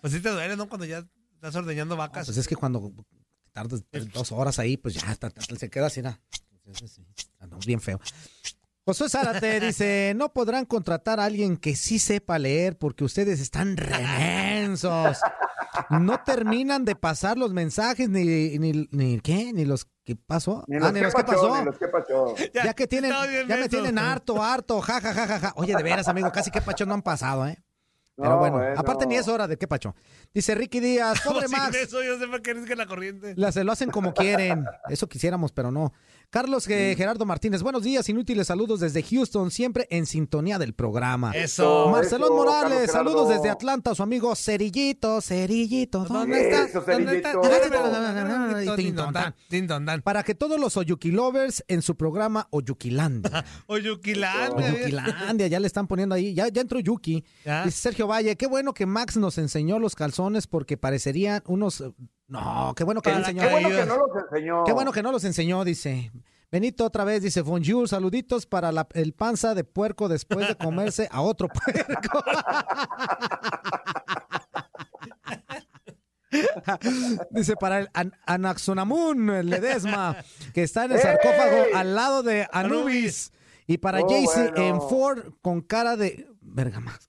[0.00, 0.68] Pues sí te duele, ¿no?
[0.68, 1.04] Cuando ya
[1.40, 2.26] estás ordeñando vacas.
[2.26, 2.92] Pues es que cuando
[3.52, 3.82] tardas
[4.12, 5.16] dos horas ahí, pues ya
[5.58, 6.02] se queda así,
[6.74, 7.02] sí,
[7.48, 7.98] no, bien feo.
[8.84, 13.76] Josué Zárate dice, no podrán contratar a alguien que sí sepa leer porque ustedes están
[13.78, 15.18] remensos.
[15.88, 19.52] No terminan de pasar los mensajes ni, ni, ni ¿qué?
[19.54, 20.64] Ni los que pasó.
[20.66, 21.58] Ni Ah, los ni que los que pasó, pasó.
[21.58, 22.34] ni los que pasó.
[22.54, 23.12] Ya, que tienen,
[23.48, 25.52] ya me tienen harto, harto, ja, ja, ja, ja, ja.
[25.56, 27.58] Oye, de veras, amigo, casi qué pacho no han pasado, ¿eh?
[28.20, 28.74] Pero No, bueno, bueno.
[28.78, 29.94] aparte ni es hora de qué pacho.
[30.34, 31.76] Dice Ricky Díaz, pobre Sin Max.
[31.76, 33.34] eso yo sé por qué eres que la corriente.
[33.36, 34.64] La- se lo hacen como quieren.
[34.88, 35.92] Eso quisiéramos, pero no.
[36.30, 41.32] Carlos eh, Gerardo Martínez, buenos días, inútiles saludos desde Houston, siempre en sintonía del programa.
[41.32, 41.88] Eso.
[41.90, 43.10] Marcelón Eso, Morales, Carlos Gerardo.
[43.10, 46.86] saludos desde Atlanta, su amigo Cerillito, Cerillito, ¿dónde Eso, estás?
[46.86, 47.32] ¿Dónde está?
[47.32, 48.72] Cerillito.
[48.72, 49.34] Y tin, ton, tan.
[49.48, 50.02] Tin, ton, tan.
[50.02, 53.44] Para que todos los Oyuki Lovers en su programa Oyukilandia.
[53.66, 54.72] Oyuquilandia.
[54.72, 57.24] Oyukilandia, ya le están poniendo ahí, ya, ya entró Yuki.
[57.44, 57.64] Ya.
[57.64, 61.80] Dice Sergio Valle, qué bueno que Max nos enseñó los calzones porque parecerían unos...
[61.80, 61.92] eh,
[62.28, 63.42] No, qué bueno que le Para enseñó.
[63.42, 64.64] Qué bueno que no los enseñó.
[64.64, 66.10] Qué bueno que no los enseñó, dice.
[66.52, 71.08] Benito otra vez dice, bonjour, saluditos para la- el panza de puerco después de comerse
[71.12, 72.24] a otro puerco.
[77.30, 80.16] dice para el An- Anaxonamun el Ledesma,
[80.54, 83.32] que está en el sarcófago al lado de Anubis.
[83.66, 84.62] Y para Oh, Jaycee bueno.
[84.62, 86.26] en Ford con cara de...
[86.40, 87.08] Verga más.